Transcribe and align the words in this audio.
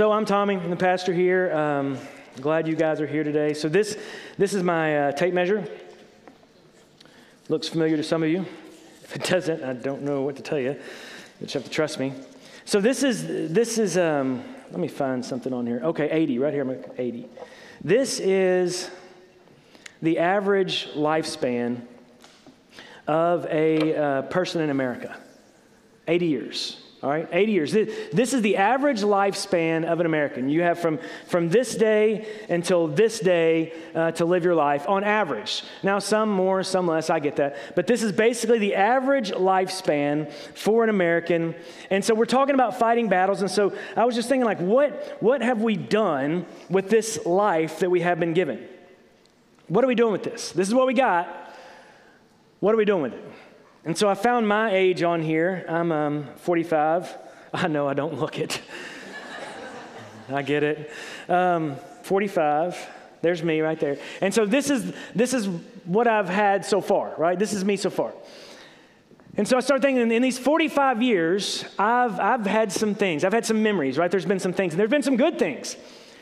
So 0.00 0.12
I'm 0.12 0.24
Tommy, 0.24 0.54
I'm 0.54 0.70
the 0.70 0.76
pastor 0.76 1.12
here. 1.12 1.52
Um, 1.52 1.98
glad 2.40 2.66
you 2.66 2.74
guys 2.74 3.02
are 3.02 3.06
here 3.06 3.22
today. 3.22 3.52
So 3.52 3.68
this 3.68 3.98
this 4.38 4.54
is 4.54 4.62
my 4.62 4.96
uh, 4.96 5.12
tape 5.12 5.34
measure. 5.34 5.62
Looks 7.50 7.68
familiar 7.68 7.98
to 7.98 8.02
some 8.02 8.22
of 8.22 8.30
you. 8.30 8.46
If 9.04 9.16
it 9.16 9.24
doesn't, 9.24 9.62
I 9.62 9.74
don't 9.74 10.00
know 10.00 10.22
what 10.22 10.36
to 10.36 10.42
tell 10.42 10.58
you. 10.58 10.70
You 10.70 10.78
just 11.42 11.52
have 11.52 11.64
to 11.64 11.68
trust 11.68 11.98
me. 11.98 12.14
So 12.64 12.80
this 12.80 13.02
is 13.02 13.52
this 13.52 13.76
is 13.76 13.98
um, 13.98 14.42
let 14.70 14.80
me 14.80 14.88
find 14.88 15.22
something 15.22 15.52
on 15.52 15.66
here. 15.66 15.82
Okay, 15.84 16.10
80 16.10 16.38
right 16.38 16.54
here. 16.54 16.62
I'm 16.62 16.70
at 16.70 16.94
80. 16.96 17.28
This 17.84 18.20
is 18.20 18.88
the 20.00 20.18
average 20.18 20.88
lifespan 20.94 21.82
of 23.06 23.44
a 23.50 23.94
uh, 23.94 24.22
person 24.22 24.62
in 24.62 24.70
America. 24.70 25.14
80 26.08 26.24
years. 26.24 26.79
All 27.02 27.08
right, 27.08 27.26
80 27.32 27.52
years. 27.52 27.72
This 27.72 28.34
is 28.34 28.42
the 28.42 28.58
average 28.58 29.00
lifespan 29.00 29.86
of 29.86 30.00
an 30.00 30.06
American. 30.06 30.50
You 30.50 30.60
have 30.60 30.78
from, 30.78 30.98
from 31.26 31.48
this 31.48 31.74
day 31.74 32.26
until 32.50 32.88
this 32.88 33.20
day 33.20 33.72
uh, 33.94 34.10
to 34.12 34.26
live 34.26 34.44
your 34.44 34.54
life 34.54 34.86
on 34.86 35.02
average. 35.02 35.62
Now, 35.82 35.98
some 35.98 36.28
more, 36.30 36.62
some 36.62 36.86
less, 36.86 37.08
I 37.08 37.18
get 37.18 37.36
that. 37.36 37.56
But 37.74 37.86
this 37.86 38.02
is 38.02 38.12
basically 38.12 38.58
the 38.58 38.74
average 38.74 39.30
lifespan 39.30 40.30
for 40.30 40.84
an 40.84 40.90
American. 40.90 41.54
And 41.88 42.04
so 42.04 42.14
we're 42.14 42.26
talking 42.26 42.54
about 42.54 42.78
fighting 42.78 43.08
battles. 43.08 43.40
And 43.40 43.50
so 43.50 43.74
I 43.96 44.04
was 44.04 44.14
just 44.14 44.28
thinking, 44.28 44.44
like, 44.44 44.60
what, 44.60 45.16
what 45.20 45.40
have 45.40 45.62
we 45.62 45.78
done 45.78 46.44
with 46.68 46.90
this 46.90 47.24
life 47.24 47.78
that 47.78 47.88
we 47.88 48.02
have 48.02 48.20
been 48.20 48.34
given? 48.34 48.68
What 49.68 49.84
are 49.84 49.88
we 49.88 49.94
doing 49.94 50.12
with 50.12 50.24
this? 50.24 50.52
This 50.52 50.68
is 50.68 50.74
what 50.74 50.86
we 50.86 50.92
got. 50.92 51.54
What 52.58 52.74
are 52.74 52.78
we 52.78 52.84
doing 52.84 53.00
with 53.00 53.14
it? 53.14 53.29
And 53.90 53.98
so 53.98 54.08
I 54.08 54.14
found 54.14 54.46
my 54.46 54.72
age 54.72 55.02
on 55.02 55.20
here. 55.20 55.64
I'm 55.68 55.90
um, 55.90 56.28
45. 56.36 57.12
I 57.52 57.66
know 57.66 57.88
I 57.88 57.94
don't 57.94 58.20
look 58.20 58.38
it. 58.38 58.60
I 60.32 60.42
get 60.42 60.62
it. 60.62 60.92
Um, 61.28 61.74
45. 62.04 62.78
There's 63.20 63.42
me 63.42 63.60
right 63.62 63.80
there. 63.80 63.98
And 64.20 64.32
so 64.32 64.46
this 64.46 64.70
is 64.70 64.92
this 65.12 65.34
is 65.34 65.48
what 65.86 66.06
I've 66.06 66.28
had 66.28 66.64
so 66.64 66.80
far, 66.80 67.16
right? 67.18 67.36
This 67.36 67.52
is 67.52 67.64
me 67.64 67.76
so 67.76 67.90
far. 67.90 68.12
And 69.36 69.48
so 69.48 69.56
I 69.56 69.60
started 69.60 69.82
thinking 69.82 70.12
in 70.12 70.22
these 70.22 70.38
45 70.38 71.02
years, 71.02 71.64
I've, 71.76 72.20
I've 72.20 72.46
had 72.46 72.70
some 72.70 72.94
things. 72.94 73.24
I've 73.24 73.32
had 73.32 73.44
some 73.44 73.60
memories, 73.60 73.98
right? 73.98 74.08
There's 74.08 74.24
been 74.24 74.38
some 74.38 74.52
things. 74.52 74.72
And 74.72 74.78
there's 74.78 74.88
been 74.88 75.02
some 75.02 75.16
good 75.16 75.36
things. 75.36 75.76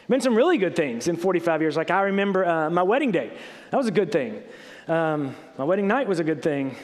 Been 0.09 0.23
some 0.23 0.34
really 0.34 0.56
good 0.56 0.75
things 0.75 1.06
in 1.06 1.17
45 1.17 1.61
years. 1.61 1.77
Like 1.77 1.91
I 1.91 2.00
remember 2.00 2.47
uh, 2.47 2.71
my 2.71 2.83
wedding 2.83 3.11
day. 3.11 3.31
That 3.73 3.77
was 3.77 3.89
a 3.89 3.93
good 3.93 4.11
thing. 4.11 4.43
Um, 4.87 5.37
my 5.59 5.65
wedding 5.65 5.87
night 5.87 6.09
was 6.09 6.19
a 6.19 6.25
good 6.25 6.43
thing. 6.43 6.75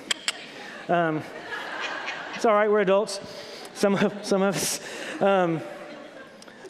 Um, 0.89 1.23
it's 2.35 2.45
all 2.45 2.53
right, 2.53 2.71
we're 2.71 2.81
adults. 2.81 3.19
Some 3.73 3.95
of, 3.95 4.13
some 4.25 4.43
of 4.43 4.55
us. 4.55 4.81
Um, 5.21 5.63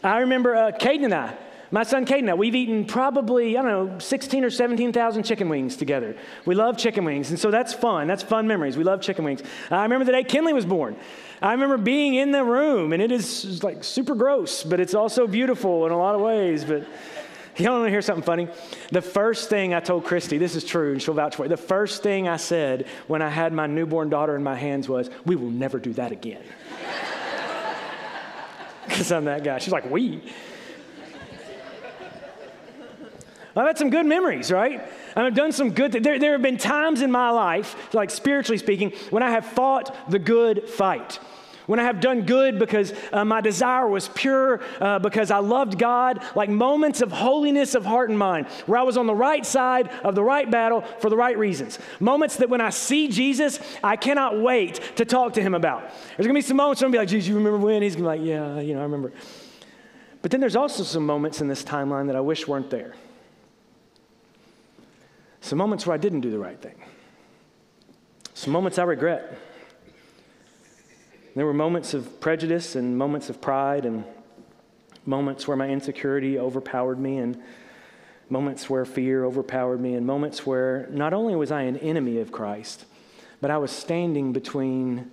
I 0.03 0.19
remember 0.19 0.55
uh, 0.55 0.71
Caden 0.71 1.03
and 1.03 1.13
I, 1.13 1.35
my 1.69 1.83
son 1.83 2.05
Caden 2.05 2.19
and 2.19 2.29
I, 2.29 2.33
we've 2.35 2.55
eaten 2.55 2.85
probably, 2.85 3.57
I 3.57 3.61
don't 3.61 3.89
know, 3.89 3.99
16 3.99 4.45
or 4.45 4.49
17,000 4.49 5.23
chicken 5.23 5.49
wings 5.49 5.75
together. 5.75 6.15
We 6.45 6.55
love 6.55 6.77
chicken 6.77 7.03
wings, 7.03 7.29
and 7.29 7.37
so 7.37 7.51
that's 7.51 7.73
fun. 7.73 8.07
That's 8.07 8.23
fun 8.23 8.47
memories. 8.47 8.77
We 8.77 8.85
love 8.85 9.01
chicken 9.01 9.25
wings. 9.25 9.43
I 9.69 9.83
remember 9.83 10.05
the 10.05 10.13
day 10.13 10.23
Kinley 10.23 10.53
was 10.53 10.65
born. 10.65 10.95
I 11.41 11.51
remember 11.51 11.77
being 11.77 12.15
in 12.15 12.31
the 12.31 12.43
room, 12.43 12.93
and 12.93 13.01
it 13.01 13.11
is 13.11 13.63
like 13.63 13.83
super 13.83 14.15
gross, 14.15 14.63
but 14.63 14.79
it's 14.79 14.93
also 14.93 15.27
beautiful 15.27 15.85
in 15.85 15.91
a 15.91 15.97
lot 15.97 16.15
of 16.15 16.21
ways. 16.21 16.63
But 16.63 16.87
you 17.63 17.71
want 17.71 17.85
to 17.85 17.89
hear 17.89 18.01
something 18.01 18.23
funny? 18.23 18.47
The 18.91 19.01
first 19.01 19.49
thing 19.49 19.73
I 19.73 19.79
told 19.79 20.03
Christy, 20.03 20.37
this 20.37 20.55
is 20.55 20.63
true, 20.63 20.91
and 20.93 21.01
she'll 21.01 21.13
vouch 21.13 21.35
for 21.35 21.45
it. 21.45 21.49
The 21.49 21.57
first 21.57 22.03
thing 22.03 22.27
I 22.27 22.37
said 22.37 22.87
when 23.07 23.21
I 23.21 23.29
had 23.29 23.53
my 23.53 23.65
newborn 23.65 24.09
daughter 24.09 24.35
in 24.35 24.43
my 24.43 24.55
hands 24.55 24.89
was, 24.89 25.09
We 25.25 25.35
will 25.35 25.51
never 25.51 25.79
do 25.79 25.93
that 25.93 26.11
again. 26.11 26.43
Because 28.85 29.11
I'm 29.11 29.25
that 29.25 29.43
guy. 29.43 29.57
She's 29.57 29.73
like, 29.73 29.89
We. 29.89 30.21
I've 33.55 33.67
had 33.67 33.77
some 33.77 33.89
good 33.89 34.05
memories, 34.05 34.51
right? 34.51 34.81
I've 35.15 35.33
done 35.33 35.53
some 35.53 35.71
good 35.71 35.93
things. 35.93 36.03
There, 36.03 36.19
there 36.19 36.33
have 36.33 36.41
been 36.41 36.57
times 36.57 37.01
in 37.01 37.09
my 37.09 37.29
life, 37.29 37.93
like 37.93 38.11
spiritually 38.11 38.57
speaking, 38.57 38.91
when 39.09 39.23
I 39.23 39.31
have 39.31 39.45
fought 39.45 39.95
the 40.11 40.19
good 40.19 40.69
fight 40.69 41.19
when 41.67 41.79
I 41.79 41.83
have 41.83 41.99
done 41.99 42.21
good 42.21 42.59
because 42.59 42.93
uh, 43.11 43.25
my 43.25 43.41
desire 43.41 43.87
was 43.87 44.09
pure, 44.09 44.61
uh, 44.79 44.99
because 44.99 45.31
I 45.31 45.39
loved 45.39 45.77
God, 45.77 46.23
like 46.35 46.49
moments 46.49 47.01
of 47.01 47.11
holiness 47.11 47.75
of 47.75 47.85
heart 47.85 48.09
and 48.09 48.19
mind, 48.19 48.47
where 48.65 48.79
I 48.79 48.83
was 48.83 48.97
on 48.97 49.07
the 49.07 49.15
right 49.15 49.45
side 49.45 49.89
of 50.03 50.15
the 50.15 50.23
right 50.23 50.49
battle 50.49 50.81
for 50.99 51.09
the 51.09 51.17
right 51.17 51.37
reasons. 51.37 51.79
Moments 51.99 52.37
that 52.37 52.49
when 52.49 52.61
I 52.61 52.69
see 52.69 53.07
Jesus, 53.07 53.59
I 53.83 53.95
cannot 53.95 54.39
wait 54.39 54.79
to 54.97 55.05
talk 55.05 55.33
to 55.33 55.41
him 55.41 55.53
about. 55.53 55.89
There's 56.15 56.27
gonna 56.27 56.33
be 56.33 56.41
some 56.41 56.57
moments 56.57 56.81
where 56.81 56.87
I'm 56.87 56.91
gonna 56.91 57.03
be 57.03 57.05
like, 57.05 57.09
Jesus, 57.09 57.27
you 57.29 57.35
remember 57.35 57.57
when? 57.57 57.81
He's 57.81 57.95
gonna 57.95 58.09
be 58.13 58.19
like, 58.19 58.27
yeah, 58.27 58.59
you 58.59 58.73
know, 58.73 58.79
I 58.81 58.83
remember. 58.83 59.11
But 60.21 60.31
then 60.31 60.39
there's 60.39 60.55
also 60.55 60.83
some 60.83 61.05
moments 61.05 61.41
in 61.41 61.47
this 61.47 61.63
timeline 61.63 62.07
that 62.07 62.15
I 62.15 62.21
wish 62.21 62.47
weren't 62.47 62.69
there. 62.69 62.95
Some 65.41 65.59
moments 65.59 65.85
where 65.85 65.93
I 65.93 65.97
didn't 65.97 66.21
do 66.21 66.31
the 66.31 66.39
right 66.39 66.59
thing. 66.59 66.81
Some 68.33 68.51
moments 68.51 68.79
I 68.79 68.83
regret. 68.83 69.37
There 71.35 71.45
were 71.45 71.53
moments 71.53 71.93
of 71.93 72.21
prejudice 72.21 72.75
and 72.75 72.97
moments 72.97 73.29
of 73.29 73.41
pride 73.41 73.85
and 73.85 74.05
moments 75.05 75.47
where 75.47 75.57
my 75.57 75.67
insecurity 75.67 76.39
overpowered 76.39 76.97
me 76.97 77.17
and 77.17 77.41
moments 78.29 78.69
where 78.69 78.85
fear 78.85 79.25
overpowered 79.25 79.79
me 79.79 79.95
and 79.95 80.07
moments 80.07 80.45
where 80.45 80.87
not 80.91 81.13
only 81.13 81.35
was 81.35 81.51
I 81.51 81.63
an 81.63 81.77
enemy 81.77 82.19
of 82.19 82.31
Christ, 82.31 82.85
but 83.41 83.51
I 83.51 83.57
was 83.57 83.69
standing 83.69 84.31
between 84.31 85.11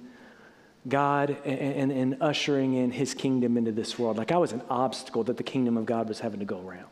God 0.89 1.37
and, 1.45 1.59
and, 1.61 1.93
and, 1.93 2.17
ushering 2.21 2.75
in 2.75 2.91
his 2.91 3.15
kingdom 3.15 3.57
into 3.57 3.71
this 3.71 3.99
world. 3.99 4.17
Like 4.17 4.33
I 4.33 4.39
was 4.39 4.53
an 4.53 4.63
obstacle 4.69 5.23
that 5.25 5.37
the 5.37 5.43
kingdom 5.43 5.77
of 5.77 5.87
God 5.87 6.09
was 6.09 6.21
having 6.21 6.41
to 6.41 6.47
go 6.47 6.61
around. 6.61 6.89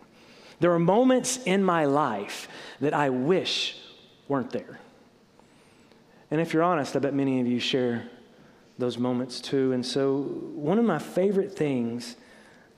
There 0.60 0.72
are 0.72 0.78
moments 0.78 1.38
in 1.44 1.64
my 1.64 1.86
life 1.86 2.46
that 2.80 2.94
I 2.94 3.10
wish 3.10 3.76
weren't 4.28 4.50
there. 4.50 4.78
And 6.30 6.40
if 6.40 6.52
you're 6.52 6.62
honest, 6.62 6.94
I 6.94 7.00
bet 7.00 7.14
many 7.14 7.40
of 7.40 7.48
you 7.48 7.58
share 7.58 8.08
those 8.80 8.98
moments 8.98 9.40
too. 9.40 9.72
And 9.72 9.84
so, 9.84 10.22
one 10.54 10.78
of 10.78 10.84
my 10.84 10.98
favorite 10.98 11.56
things 11.56 12.16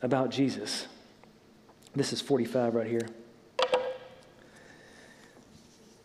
about 0.02 0.30
Jesus, 0.30 0.86
this 1.94 2.12
is 2.12 2.20
45 2.20 2.74
right 2.74 2.86
here. 2.86 3.06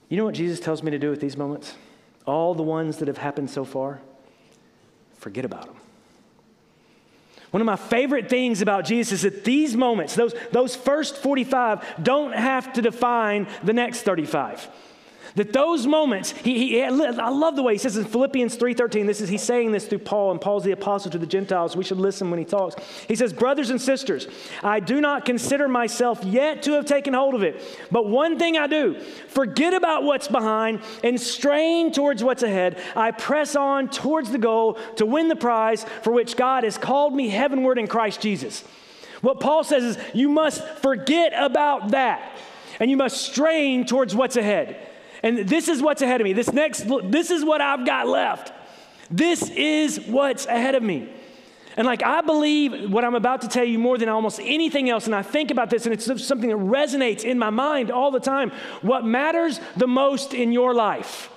You 0.10 0.18
know 0.18 0.26
what 0.26 0.36
Jesus 0.36 0.60
tells 0.60 0.84
me 0.84 0.92
to 0.92 1.00
do 1.00 1.10
with 1.10 1.20
these 1.20 1.36
moments? 1.36 1.76
All 2.26 2.54
the 2.54 2.64
ones 2.64 2.98
that 2.98 3.08
have 3.08 3.18
happened 3.18 3.50
so 3.50 3.66
far, 3.66 4.00
forget 5.18 5.44
about 5.44 5.66
them. 5.66 5.76
One 7.52 7.62
of 7.62 7.66
my 7.66 7.76
favorite 7.76 8.30
things 8.30 8.62
about 8.62 8.86
Jesus 8.86 9.24
is 9.24 9.34
that 9.34 9.44
these 9.44 9.76
moments, 9.76 10.16
those, 10.16 10.36
those 10.52 10.76
first 10.76 11.18
45, 11.18 12.04
don't 12.04 12.34
have 12.34 12.74
to 12.74 12.82
define 12.82 13.48
the 13.64 13.74
next 13.74 14.02
35. 14.02 14.70
That 15.38 15.54
those 15.54 15.86
moments, 15.86 16.32
he, 16.32 16.70
he, 16.70 16.84
I 16.84 16.90
love 16.90 17.56
the 17.56 17.62
way 17.62 17.74
he 17.74 17.78
says 17.78 17.96
in 17.96 18.06
Philippians 18.06 18.58
3.13, 18.58 19.06
this 19.06 19.22
is, 19.22 19.30
he's 19.30 19.44
saying 19.44 19.72
this 19.72 19.86
through 19.86 20.00
Paul, 20.00 20.32
and 20.32 20.42
Paul's 20.42 20.64
the 20.64 20.72
apostle 20.72 21.12
to 21.12 21.20
the 21.20 21.28
Gentiles. 21.28 21.76
We 21.76 21.84
should 21.84 22.00
listen 22.00 22.32
when 22.32 22.40
he 22.40 22.46
talks. 22.46 22.76
He 23.08 23.16
says, 23.16 23.34
Brothers 23.34 23.70
and 23.70 23.80
sisters, 23.80 24.28
I 24.64 24.80
do 24.80 25.00
not 25.00 25.26
consider 25.26 25.68
myself 25.68 26.24
yet 26.24 26.64
to 26.64 26.72
have 26.72 26.86
taken 26.86 27.14
hold 27.14 27.36
of 27.36 27.44
it. 27.44 27.64
But 27.92 28.08
one 28.08 28.40
thing 28.40 28.58
I 28.58 28.66
do, 28.66 29.00
forget 29.28 29.76
about 29.76 30.02
what's 30.02 30.28
behind 30.28 30.82
and 31.04 31.22
strain 31.22 31.92
towards 31.92 32.24
what's 32.24 32.42
ahead. 32.42 32.82
I 32.96 33.12
press 33.12 33.56
on 33.56 33.90
towards 33.90 34.32
the 34.32 34.40
goal 34.40 34.80
to 34.96 35.06
win 35.06 35.28
the 35.28 35.36
prize 35.36 35.86
for 36.02 36.12
which 36.12 36.36
God 36.36 36.64
has 36.64 36.80
called 36.80 37.14
me 37.14 37.30
heavenward 37.30 37.78
in 37.78 37.86
Christ 37.86 38.22
Jesus. 38.22 38.64
What 39.22 39.40
Paul 39.40 39.64
says 39.64 39.84
is, 39.84 39.98
you 40.16 40.30
must 40.30 40.68
forget 40.80 41.32
about 41.36 41.92
that 41.92 42.36
and 42.80 42.90
you 42.90 42.98
must 42.98 43.22
strain 43.22 43.86
towards 43.86 44.16
what's 44.16 44.36
ahead. 44.36 44.96
And 45.24 45.40
this 45.40 45.68
is 45.68 45.82
what's 45.82 46.02
ahead 46.02 46.22
of 46.22 46.26
me. 46.26 46.34
This 46.34 46.52
next, 46.52 46.86
this 47.04 47.32
is 47.32 47.44
what 47.44 47.62
I've 47.62 47.86
got 47.86 48.08
left. 48.08 48.54
This 49.10 49.50
is 49.50 50.00
what's 50.02 50.46
ahead 50.46 50.76
of 50.76 50.84
me. 50.84 51.10
And 51.76 51.86
like, 51.86 52.02
I 52.04 52.22
believe 52.22 52.92
what 52.92 53.06
I'm 53.06 53.14
about 53.14 53.42
to 53.42 53.48
tell 53.48 53.64
you 53.64 53.78
more 53.78 53.98
than 54.00 54.10
almost 54.10 54.40
anything 54.42 54.90
else. 54.90 55.06
And 55.06 55.14
I 55.14 55.22
think 55.22 55.52
about 55.52 55.70
this, 55.70 55.86
and 55.86 55.94
it's 55.94 56.06
something 56.26 56.50
that 56.50 56.58
resonates 56.58 57.24
in 57.24 57.38
my 57.38 57.52
mind 57.52 57.92
all 57.92 58.10
the 58.10 58.20
time. 58.20 58.52
What 58.82 59.06
matters 59.06 59.60
the 59.76 59.88
most 59.88 60.34
in 60.34 60.52
your 60.52 60.74
life 60.74 61.30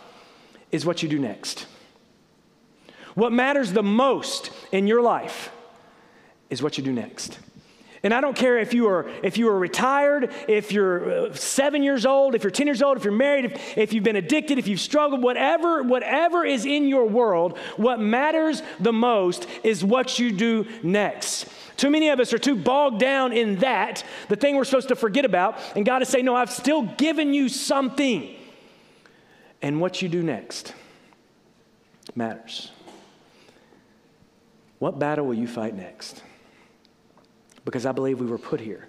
is 0.72 0.86
what 0.86 1.02
you 1.02 1.08
do 1.08 1.18
next. 1.18 1.66
What 3.14 3.32
matters 3.32 3.72
the 3.72 3.82
most 3.82 4.50
in 4.72 4.86
your 4.86 5.02
life 5.02 5.50
is 6.48 6.62
what 6.62 6.78
you 6.78 6.84
do 6.84 6.92
next. 6.92 7.38
And 8.02 8.14
I 8.14 8.22
don't 8.22 8.36
care 8.36 8.58
if 8.58 8.72
you 8.72 8.88
are 8.88 9.10
if 9.22 9.36
you 9.36 9.48
are 9.48 9.58
retired, 9.58 10.32
if 10.48 10.72
you're 10.72 11.28
uh, 11.28 11.34
seven 11.34 11.82
years 11.82 12.06
old, 12.06 12.34
if 12.34 12.42
you're 12.42 12.50
ten 12.50 12.66
years 12.66 12.80
old, 12.80 12.96
if 12.96 13.04
you're 13.04 13.12
married, 13.12 13.44
if, 13.44 13.78
if 13.78 13.92
you've 13.92 14.04
been 14.04 14.16
addicted, 14.16 14.58
if 14.58 14.66
you've 14.66 14.80
struggled, 14.80 15.22
whatever 15.22 15.82
whatever 15.82 16.44
is 16.44 16.64
in 16.64 16.88
your 16.88 17.04
world, 17.04 17.58
what 17.76 18.00
matters 18.00 18.62
the 18.78 18.92
most 18.92 19.46
is 19.62 19.84
what 19.84 20.18
you 20.18 20.32
do 20.32 20.66
next. 20.82 21.46
Too 21.76 21.90
many 21.90 22.08
of 22.08 22.20
us 22.20 22.32
are 22.32 22.38
too 22.38 22.56
bogged 22.56 23.00
down 23.00 23.32
in 23.32 23.56
that, 23.56 24.02
the 24.28 24.36
thing 24.36 24.56
we're 24.56 24.64
supposed 24.64 24.88
to 24.88 24.96
forget 24.96 25.26
about, 25.26 25.58
and 25.76 25.84
God 25.84 26.00
is 26.00 26.08
saying, 26.08 26.24
"No, 26.24 26.34
I've 26.34 26.52
still 26.52 26.82
given 26.82 27.34
you 27.34 27.50
something." 27.50 28.34
And 29.60 29.78
what 29.78 30.00
you 30.00 30.08
do 30.08 30.22
next 30.22 30.74
matters. 32.14 32.70
What 34.78 34.98
battle 34.98 35.26
will 35.26 35.34
you 35.34 35.46
fight 35.46 35.74
next? 35.74 36.22
Because 37.64 37.86
I 37.86 37.92
believe 37.92 38.20
we 38.20 38.26
were 38.26 38.38
put 38.38 38.60
here 38.60 38.88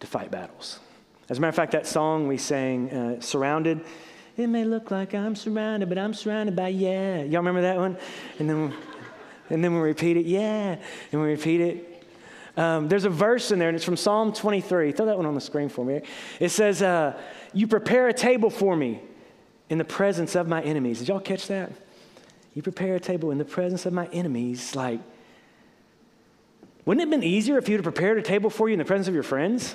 to 0.00 0.06
fight 0.06 0.30
battles. 0.30 0.80
As 1.28 1.38
a 1.38 1.40
matter 1.40 1.50
of 1.50 1.54
fact, 1.54 1.72
that 1.72 1.86
song 1.86 2.26
we 2.26 2.36
sang, 2.36 2.90
uh, 2.90 3.20
Surrounded, 3.20 3.80
it 4.36 4.48
may 4.48 4.64
look 4.64 4.90
like 4.90 5.14
I'm 5.14 5.36
surrounded, 5.36 5.88
but 5.88 5.96
I'm 5.96 6.12
surrounded 6.12 6.56
by 6.56 6.68
yeah. 6.68 7.22
Y'all 7.22 7.38
remember 7.38 7.62
that 7.62 7.76
one? 7.76 7.96
And 8.38 8.50
then, 8.50 8.74
and 9.48 9.62
then 9.62 9.74
we 9.74 9.80
repeat 9.80 10.16
it, 10.16 10.26
yeah. 10.26 10.76
And 11.12 11.20
we 11.20 11.28
repeat 11.28 11.60
it. 11.60 11.94
Um, 12.56 12.88
there's 12.88 13.04
a 13.04 13.10
verse 13.10 13.52
in 13.52 13.58
there, 13.58 13.68
and 13.68 13.76
it's 13.76 13.84
from 13.84 13.96
Psalm 13.96 14.32
23. 14.32 14.92
Throw 14.92 15.06
that 15.06 15.16
one 15.16 15.26
on 15.26 15.34
the 15.34 15.40
screen 15.40 15.68
for 15.68 15.84
me. 15.84 16.02
It 16.40 16.50
says, 16.50 16.82
uh, 16.82 17.18
You 17.52 17.66
prepare 17.66 18.08
a 18.08 18.12
table 18.12 18.50
for 18.50 18.76
me 18.76 19.00
in 19.70 19.78
the 19.78 19.84
presence 19.84 20.34
of 20.34 20.48
my 20.48 20.62
enemies. 20.62 20.98
Did 20.98 21.08
y'all 21.08 21.20
catch 21.20 21.46
that? 21.48 21.72
You 22.54 22.62
prepare 22.62 22.96
a 22.96 23.00
table 23.00 23.30
in 23.30 23.38
the 23.38 23.44
presence 23.44 23.86
of 23.86 23.92
my 23.92 24.06
enemies. 24.06 24.74
Like, 24.74 25.00
wouldn't 26.84 27.00
it 27.00 27.10
have 27.10 27.20
been 27.20 27.28
easier 27.28 27.58
if 27.58 27.68
you'd 27.68 27.76
have 27.76 27.84
prepared 27.84 28.18
a 28.18 28.22
table 28.22 28.50
for 28.50 28.68
you 28.68 28.74
in 28.74 28.78
the 28.78 28.84
presence 28.84 29.08
of 29.08 29.14
your 29.14 29.22
friends? 29.22 29.74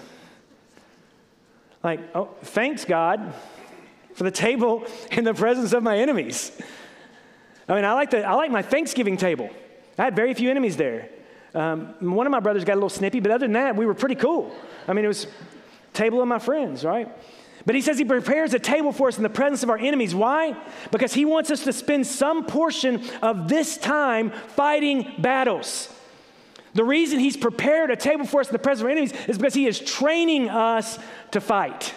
Like, 1.83 1.99
oh, 2.13 2.29
thanks, 2.43 2.85
God, 2.85 3.33
for 4.13 4.23
the 4.23 4.31
table 4.31 4.85
in 5.11 5.23
the 5.23 5.33
presence 5.33 5.73
of 5.73 5.81
my 5.81 5.97
enemies. 5.97 6.51
I 7.67 7.75
mean, 7.75 7.85
I 7.85 7.93
like, 7.93 8.11
the, 8.11 8.23
I 8.23 8.33
like 8.33 8.51
my 8.51 8.61
Thanksgiving 8.61 9.17
table. 9.17 9.49
I 9.97 10.03
had 10.03 10.15
very 10.15 10.33
few 10.33 10.49
enemies 10.49 10.77
there. 10.77 11.09
Um, 11.53 11.95
one 11.99 12.27
of 12.27 12.31
my 12.31 12.39
brothers 12.39 12.63
got 12.63 12.73
a 12.73 12.75
little 12.75 12.89
snippy, 12.89 13.19
but 13.19 13.31
other 13.31 13.45
than 13.45 13.53
that, 13.53 13.75
we 13.75 13.85
were 13.85 13.93
pretty 13.93 14.15
cool. 14.15 14.55
I 14.87 14.93
mean, 14.93 15.05
it 15.05 15.07
was 15.07 15.27
table 15.93 16.21
of 16.21 16.27
my 16.27 16.39
friends, 16.39 16.85
right? 16.85 17.09
But 17.65 17.75
he 17.75 17.81
says 17.81 17.97
he 17.97 18.05
prepares 18.05 18.53
a 18.53 18.59
table 18.59 18.91
for 18.91 19.07
us 19.07 19.17
in 19.17 19.23
the 19.23 19.29
presence 19.29 19.63
of 19.63 19.69
our 19.69 19.77
enemies. 19.77 20.15
Why? 20.15 20.55
Because 20.91 21.13
he 21.13 21.25
wants 21.25 21.51
us 21.51 21.63
to 21.65 21.73
spend 21.73 22.07
some 22.07 22.45
portion 22.45 23.03
of 23.21 23.49
this 23.49 23.77
time 23.77 24.31
fighting 24.31 25.15
battles. 25.19 25.93
The 26.73 26.83
reason 26.83 27.19
he's 27.19 27.37
prepared 27.37 27.91
a 27.91 27.95
table 27.95 28.25
for 28.25 28.41
us 28.41 28.47
in 28.47 28.53
the 28.53 28.59
presence 28.59 28.81
of 28.81 28.85
our 28.85 28.91
enemies 28.91 29.13
is 29.27 29.37
because 29.37 29.53
he 29.53 29.65
is 29.65 29.79
training 29.79 30.49
us 30.49 30.99
to 31.31 31.41
fight. 31.41 31.93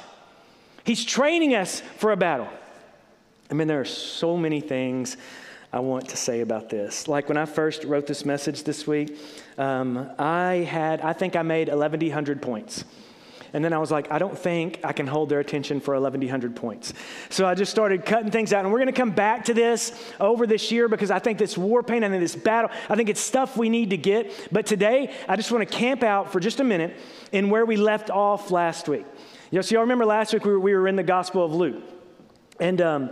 He's 0.85 1.05
training 1.05 1.55
us 1.55 1.81
for 1.99 2.13
a 2.13 2.17
battle. 2.17 2.49
I 3.51 3.55
mean, 3.55 3.69
there 3.69 3.81
are 3.81 3.85
so 3.85 4.37
many 4.37 4.61
things 4.61 5.17
I 5.73 5.81
want 5.81 6.09
to 6.11 6.17
say 6.17 6.41
about 6.41 6.69
this. 6.69 7.09
Like 7.09 7.29
when 7.29 7.37
I 7.37 7.45
first 7.45 7.85
wrote 7.85 8.07
this 8.07 8.25
message 8.25 8.65
this 8.65 8.87
week, 8.87 9.19
um, 9.59 10.11
I 10.19 10.67
had, 10.69 11.01
I 11.01 11.13
think 11.13 11.37
I 11.37 11.43
made 11.43 11.69
1,100 11.69 12.43
points. 12.43 12.85
And 13.53 13.65
then 13.65 13.73
I 13.73 13.79
was 13.79 13.91
like, 13.91 14.11
I 14.11 14.19
don't 14.19 14.37
think 14.37 14.81
I 14.83 14.93
can 14.93 15.07
hold 15.07 15.29
their 15.29 15.41
attention 15.41 15.81
for 15.81 15.95
1,100 15.95 16.57
points. 16.57 16.95
So 17.29 17.47
I 17.47 17.55
just 17.55 17.71
started 17.71 18.07
cutting 18.07 18.31
things 18.31 18.53
out. 18.53 18.65
And 18.65 18.73
we're 18.73 18.79
going 18.79 18.87
to 18.87 18.99
come 18.99 19.11
back 19.11 19.45
to 19.47 19.55
this 19.55 19.93
over 20.19 20.47
this 20.47 20.73
year 20.73 20.89
because 20.89 21.11
I 21.11 21.19
think 21.19 21.39
this 21.39 21.59
war 21.59 21.83
paint 21.83 22.05
and 22.05 22.15
this 22.15 22.35
battle, 22.35 22.71
I 22.89 22.97
think 22.97 23.09
it's 23.09 23.21
stuff 23.21 23.57
we 23.57 23.69
need 23.69 23.91
to 23.91 23.97
get. 23.97 24.49
But 24.51 24.67
today, 24.67 25.15
I 25.29 25.37
just 25.37 25.53
want 25.53 25.69
to 25.69 25.77
camp 25.77 26.03
out 26.03 26.33
for 26.33 26.41
just 26.41 26.61
a 26.61 26.65
minute 26.65 26.97
in 27.31 27.51
where 27.51 27.67
we 27.67 27.77
left 27.77 28.11
off 28.11 28.51
last 28.51 28.89
week. 28.89 29.05
You 29.51 29.57
know, 29.59 29.63
so 29.63 29.75
y'all 29.75 29.83
remember 29.83 30.07
last 30.07 30.33
week 30.33 30.45
we 30.45 30.53
were, 30.53 30.61
we 30.61 30.75
were 30.75 30.89
in 30.89 30.97
the 30.97 31.03
Gospel 31.03 31.45
of 31.45 31.53
Luke. 31.55 31.83
And, 32.59 32.81
um, 32.81 33.11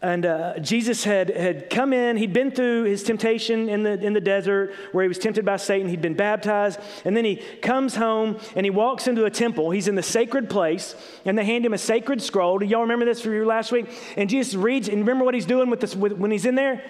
and 0.00 0.24
uh, 0.26 0.58
Jesus 0.60 1.02
had, 1.02 1.30
had 1.30 1.70
come 1.70 1.92
in, 1.92 2.16
he'd 2.16 2.32
been 2.32 2.52
through 2.52 2.84
his 2.84 3.02
temptation 3.02 3.68
in 3.68 3.82
the, 3.82 4.00
in 4.00 4.12
the 4.12 4.20
desert 4.20 4.72
where 4.92 5.02
he 5.02 5.08
was 5.08 5.18
tempted 5.18 5.44
by 5.44 5.56
Satan. 5.56 5.88
He'd 5.88 6.00
been 6.00 6.14
baptized. 6.14 6.78
And 7.04 7.16
then 7.16 7.24
he 7.24 7.36
comes 7.36 7.96
home 7.96 8.38
and 8.54 8.64
he 8.64 8.70
walks 8.70 9.08
into 9.08 9.24
a 9.24 9.30
temple. 9.30 9.72
He's 9.72 9.88
in 9.88 9.96
the 9.96 10.02
sacred 10.02 10.48
place, 10.48 10.94
and 11.24 11.36
they 11.36 11.44
hand 11.44 11.66
him 11.66 11.74
a 11.74 11.78
sacred 11.78 12.22
scroll. 12.22 12.58
Do 12.58 12.66
y'all 12.66 12.82
remember 12.82 13.06
this 13.06 13.20
from 13.20 13.44
last 13.44 13.72
week? 13.72 13.86
And 14.16 14.30
Jesus 14.30 14.54
reads, 14.54 14.88
and 14.88 14.98
remember 15.00 15.24
what 15.24 15.34
he's 15.34 15.46
doing 15.46 15.68
with 15.68 15.80
this 15.80 15.96
with, 15.96 16.12
when 16.12 16.30
he's 16.30 16.46
in 16.46 16.54
there? 16.54 16.84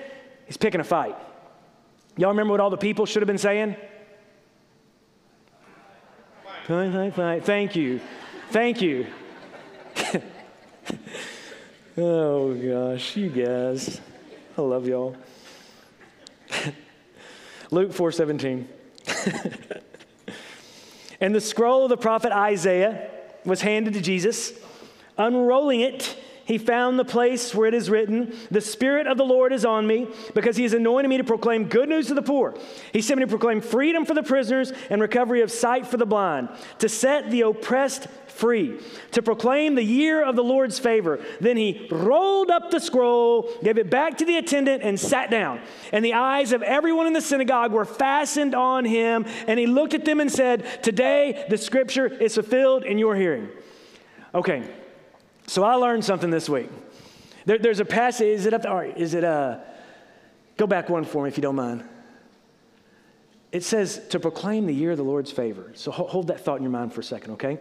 He's 0.44 0.58
picking 0.58 0.80
a 0.80 0.84
fight. 0.84 1.16
Y'all 2.18 2.30
remember 2.30 2.52
what 2.52 2.60
all 2.60 2.70
the 2.70 2.76
people 2.76 3.06
should 3.06 3.22
have 3.22 3.26
been 3.26 3.38
saying? 3.38 3.74
Fight, 6.66 6.92
fight, 6.92 7.14
fight. 7.14 7.44
Thank 7.44 7.74
you. 7.74 8.00
Thank 8.50 8.82
you. 8.82 9.06
Oh 12.00 12.54
gosh, 12.54 13.16
you 13.16 13.28
guys. 13.28 14.00
I 14.56 14.62
love 14.62 14.86
y'all. 14.86 15.16
Luke 17.72 17.90
4:17. 17.90 18.66
and 21.20 21.34
the 21.34 21.40
scroll 21.40 21.82
of 21.82 21.88
the 21.88 21.96
prophet 21.96 22.30
Isaiah 22.30 23.10
was 23.44 23.62
handed 23.62 23.94
to 23.94 24.00
Jesus. 24.00 24.52
Unrolling 25.16 25.80
it, 25.80 26.16
he 26.44 26.56
found 26.56 27.00
the 27.00 27.04
place 27.04 27.52
where 27.52 27.66
it 27.66 27.74
is 27.74 27.90
written, 27.90 28.32
The 28.52 28.60
Spirit 28.60 29.08
of 29.08 29.18
the 29.18 29.24
Lord 29.24 29.52
is 29.52 29.64
on 29.64 29.84
me, 29.84 30.06
because 30.34 30.56
he 30.56 30.62
has 30.62 30.74
anointed 30.74 31.10
me 31.10 31.16
to 31.16 31.24
proclaim 31.24 31.64
good 31.64 31.88
news 31.88 32.06
to 32.06 32.14
the 32.14 32.22
poor. 32.22 32.56
He 32.92 33.02
sent 33.02 33.18
me 33.18 33.24
to 33.24 33.28
proclaim 33.28 33.60
freedom 33.60 34.04
for 34.04 34.14
the 34.14 34.22
prisoners 34.22 34.72
and 34.88 35.02
recovery 35.02 35.40
of 35.40 35.50
sight 35.50 35.84
for 35.84 35.96
the 35.96 36.06
blind, 36.06 36.48
to 36.78 36.88
set 36.88 37.32
the 37.32 37.40
oppressed 37.40 38.06
free, 38.38 38.78
to 39.12 39.20
proclaim 39.20 39.74
the 39.74 39.82
year 39.82 40.24
of 40.24 40.36
the 40.36 40.44
Lord's 40.44 40.78
favor. 40.78 41.20
Then 41.40 41.56
he 41.56 41.88
rolled 41.90 42.50
up 42.50 42.70
the 42.70 42.78
scroll, 42.78 43.50
gave 43.62 43.78
it 43.78 43.90
back 43.90 44.18
to 44.18 44.24
the 44.24 44.36
attendant, 44.36 44.82
and 44.82 44.98
sat 44.98 45.30
down. 45.30 45.60
And 45.92 46.04
the 46.04 46.14
eyes 46.14 46.52
of 46.52 46.62
everyone 46.62 47.06
in 47.06 47.12
the 47.12 47.20
synagogue 47.20 47.72
were 47.72 47.84
fastened 47.84 48.54
on 48.54 48.84
him, 48.84 49.26
and 49.46 49.58
he 49.58 49.66
looked 49.66 49.94
at 49.94 50.04
them 50.04 50.20
and 50.20 50.30
said, 50.30 50.82
Today 50.82 51.44
the 51.48 51.58
scripture 51.58 52.06
is 52.06 52.34
fulfilled 52.34 52.84
in 52.84 52.98
your 52.98 53.16
hearing. 53.16 53.48
Okay. 54.34 54.62
So 55.48 55.64
I 55.64 55.74
learned 55.74 56.04
something 56.04 56.30
this 56.30 56.48
week. 56.48 56.68
There, 57.46 57.58
there's 57.58 57.80
a 57.80 57.84
passage, 57.84 58.28
is 58.28 58.46
it 58.46 58.52
up 58.52 58.62
there? 58.62 58.70
All 58.70 58.76
right, 58.76 58.96
is 58.96 59.14
it, 59.14 59.24
uh, 59.24 59.58
go 60.58 60.66
back 60.66 60.90
one 60.90 61.04
for 61.04 61.22
me 61.24 61.28
if 61.28 61.38
you 61.38 61.42
don't 61.42 61.56
mind. 61.56 61.82
It 63.50 63.64
says 63.64 64.06
to 64.10 64.20
proclaim 64.20 64.66
the 64.66 64.74
year 64.74 64.90
of 64.90 64.98
the 64.98 65.04
Lord's 65.04 65.30
favor. 65.30 65.72
So 65.74 65.90
hold 65.90 66.26
that 66.26 66.40
thought 66.40 66.58
in 66.58 66.62
your 66.62 66.70
mind 66.70 66.92
for 66.92 67.00
a 67.00 67.04
second, 67.04 67.32
okay? 67.32 67.58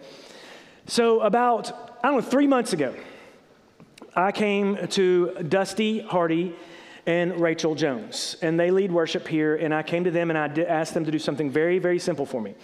So 0.87 1.21
about, 1.21 1.99
I 2.03 2.07
don't 2.07 2.15
know, 2.15 2.21
three 2.21 2.47
months 2.47 2.73
ago, 2.73 2.95
I 4.15 4.31
came 4.31 4.87
to 4.87 5.33
Dusty 5.47 5.99
Hardy 5.99 6.55
and 7.05 7.39
Rachel 7.39 7.75
Jones, 7.75 8.35
and 8.41 8.59
they 8.59 8.71
lead 8.71 8.91
worship 8.91 9.27
here, 9.27 9.55
and 9.55 9.73
I 9.73 9.83
came 9.83 10.03
to 10.05 10.11
them 10.11 10.29
and 10.31 10.37
I 10.37 10.47
asked 10.63 10.93
them 10.93 11.05
to 11.05 11.11
do 11.11 11.19
something 11.19 11.49
very, 11.49 11.79
very 11.79 11.99
simple 11.99 12.25
for 12.25 12.41
me. 12.41 12.55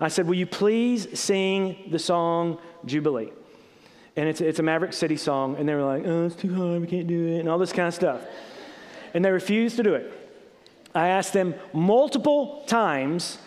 I 0.00 0.08
said, 0.08 0.26
Will 0.26 0.34
you 0.34 0.46
please 0.46 1.18
sing 1.18 1.88
the 1.90 1.98
song 1.98 2.58
Jubilee? 2.84 3.30
and 4.16 4.28
it's, 4.28 4.40
it's 4.40 4.58
a 4.58 4.62
Maverick 4.62 4.94
City 4.94 5.16
song, 5.16 5.56
and 5.56 5.68
they 5.68 5.74
were 5.74 5.84
like, 5.84 6.04
oh, 6.06 6.26
it's 6.26 6.36
too 6.36 6.54
hard, 6.54 6.80
we 6.80 6.86
can't 6.86 7.06
do 7.06 7.28
it, 7.28 7.40
and 7.40 7.48
all 7.48 7.58
this 7.58 7.72
kind 7.72 7.86
of 7.86 7.94
stuff. 7.94 8.22
And 9.12 9.24
they 9.24 9.30
refused 9.30 9.76
to 9.76 9.82
do 9.82 9.94
it. 9.94 10.12
I 10.94 11.08
asked 11.08 11.34
them 11.34 11.54
multiple 11.74 12.64
times, 12.66 13.38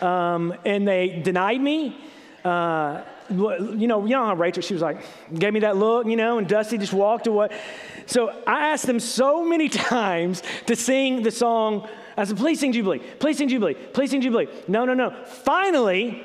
um, 0.00 0.54
and 0.64 0.88
they 0.88 1.20
denied 1.22 1.60
me. 1.60 1.98
Uh, 2.44 3.02
you 3.30 3.86
know, 3.86 4.04
you 4.04 4.10
know 4.10 4.26
how 4.26 4.34
Rachel, 4.34 4.62
she 4.62 4.74
was 4.74 4.82
like, 4.82 5.00
gave 5.32 5.54
me 5.54 5.60
that 5.60 5.76
look, 5.76 6.06
you 6.06 6.16
know, 6.16 6.38
and 6.38 6.46
Dusty 6.46 6.76
just 6.76 6.92
walked 6.92 7.26
away. 7.26 7.48
So 8.06 8.28
I 8.46 8.68
asked 8.68 8.86
them 8.86 9.00
so 9.00 9.44
many 9.44 9.68
times 9.70 10.42
to 10.66 10.76
sing 10.76 11.22
the 11.22 11.30
song. 11.30 11.88
I 12.16 12.24
said, 12.24 12.36
please 12.36 12.60
sing 12.60 12.72
Jubilee, 12.72 13.00
please 13.18 13.38
sing 13.38 13.48
Jubilee, 13.48 13.74
please 13.74 14.10
sing 14.10 14.20
Jubilee. 14.20 14.48
No, 14.68 14.84
no, 14.84 14.94
no. 14.94 15.10
Finally, 15.24 16.22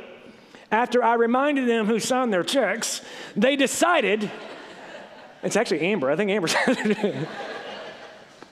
after 0.71 1.03
I 1.03 1.15
reminded 1.15 1.67
them 1.67 1.85
who 1.85 1.99
signed 1.99 2.31
their 2.33 2.43
checks, 2.43 3.01
they 3.35 3.55
decided, 3.55 4.29
it's 5.41 5.55
actually 5.55 5.81
Amber. 5.81 6.11
I 6.11 6.15
think 6.15 6.31
Amber. 6.31 6.49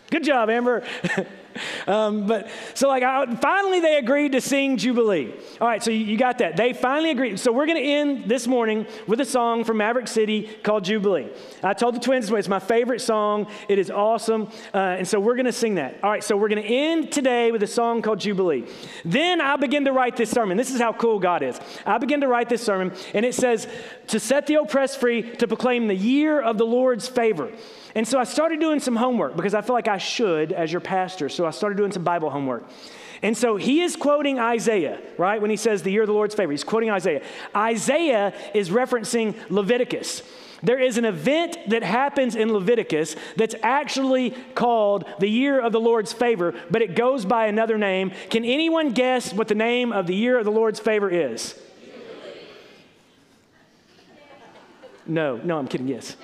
Good 0.09 0.23
job, 0.23 0.49
Amber. 0.49 0.85
Um, 1.87 2.27
but 2.27 2.49
so, 2.73 2.87
like, 2.87 3.03
I, 3.03 3.25
finally 3.35 3.79
they 3.79 3.97
agreed 3.97 4.33
to 4.33 4.41
sing 4.41 4.77
Jubilee. 4.77 5.33
All 5.61 5.67
right, 5.67 5.83
so 5.83 5.91
you, 5.91 6.05
you 6.05 6.17
got 6.17 6.37
that. 6.39 6.57
They 6.57 6.73
finally 6.73 7.11
agreed. 7.11 7.39
So, 7.39 7.51
we're 7.51 7.65
going 7.65 7.81
to 7.81 7.89
end 7.89 8.29
this 8.29 8.47
morning 8.47 8.85
with 9.07 9.21
a 9.21 9.25
song 9.25 9.63
from 9.63 9.77
Maverick 9.77 10.07
City 10.07 10.43
called 10.63 10.83
Jubilee. 10.83 11.27
I 11.63 11.73
told 11.73 11.95
the 11.95 11.99
twins 11.99 12.31
it's 12.31 12.47
my 12.47 12.59
favorite 12.59 13.01
song. 13.01 13.47
It 13.67 13.79
is 13.79 13.89
awesome. 13.89 14.49
Uh, 14.73 14.97
and 14.97 15.07
so, 15.07 15.19
we're 15.19 15.35
going 15.35 15.45
to 15.45 15.51
sing 15.51 15.75
that. 15.75 16.03
All 16.03 16.09
right, 16.09 16.23
so 16.23 16.37
we're 16.37 16.49
going 16.49 16.63
to 16.63 16.69
end 16.69 17.11
today 17.11 17.51
with 17.51 17.63
a 17.63 17.67
song 17.67 18.01
called 18.01 18.19
Jubilee. 18.19 18.65
Then 19.05 19.41
I 19.41 19.55
begin 19.55 19.85
to 19.85 19.91
write 19.91 20.17
this 20.17 20.29
sermon. 20.29 20.57
This 20.57 20.73
is 20.73 20.79
how 20.79 20.93
cool 20.93 21.19
God 21.19 21.43
is. 21.43 21.59
I 21.85 21.97
begin 21.97 22.21
to 22.21 22.27
write 22.27 22.49
this 22.49 22.63
sermon, 22.63 22.93
and 23.13 23.25
it 23.25 23.35
says, 23.35 23.67
To 24.07 24.19
set 24.19 24.47
the 24.47 24.55
oppressed 24.55 24.99
free, 24.99 25.21
to 25.37 25.47
proclaim 25.47 25.87
the 25.87 25.95
year 25.95 26.39
of 26.39 26.57
the 26.57 26.65
Lord's 26.65 27.07
favor. 27.07 27.51
And 27.97 28.07
so 28.07 28.19
I 28.19 28.25
started 28.25 28.59
doing 28.59 28.79
some 28.79 28.95
homework 28.95 29.35
because 29.35 29.55
I 29.55 29.61
feel 29.61 29.73
like 29.73 29.87
I 29.87 29.97
should 29.97 30.51
as 30.51 30.71
your 30.71 30.81
pastor. 30.81 31.29
So 31.29 31.47
I 31.47 31.49
started 31.49 31.77
doing 31.77 31.91
some 31.91 32.03
Bible 32.03 32.29
homework. 32.29 32.63
And 33.23 33.35
so 33.35 33.55
he 33.55 33.81
is 33.81 33.95
quoting 33.95 34.37
Isaiah, 34.37 35.01
right? 35.17 35.41
When 35.41 35.49
he 35.49 35.57
says 35.57 35.81
the 35.81 35.91
year 35.91 36.03
of 36.03 36.07
the 36.07 36.13
Lord's 36.13 36.35
favor, 36.35 36.51
he's 36.51 36.63
quoting 36.63 36.91
Isaiah. 36.91 37.23
Isaiah 37.55 38.35
is 38.53 38.69
referencing 38.69 39.33
Leviticus. 39.49 40.21
There 40.61 40.79
is 40.79 40.99
an 40.99 41.05
event 41.05 41.57
that 41.69 41.81
happens 41.81 42.35
in 42.35 42.53
Leviticus 42.53 43.15
that's 43.35 43.55
actually 43.63 44.29
called 44.53 45.05
the 45.17 45.27
year 45.27 45.59
of 45.59 45.71
the 45.71 45.79
Lord's 45.79 46.13
favor, 46.13 46.53
but 46.69 46.83
it 46.83 46.95
goes 46.95 47.25
by 47.25 47.47
another 47.47 47.79
name. 47.79 48.11
Can 48.29 48.45
anyone 48.45 48.91
guess 48.91 49.33
what 49.33 49.47
the 49.47 49.55
name 49.55 49.91
of 49.91 50.05
the 50.05 50.13
year 50.13 50.37
of 50.37 50.45
the 50.45 50.51
Lord's 50.51 50.79
favor 50.79 51.09
is? 51.09 51.59
No, 55.07 55.37
no, 55.37 55.57
I'm 55.57 55.67
kidding, 55.67 55.87
yes. 55.87 56.15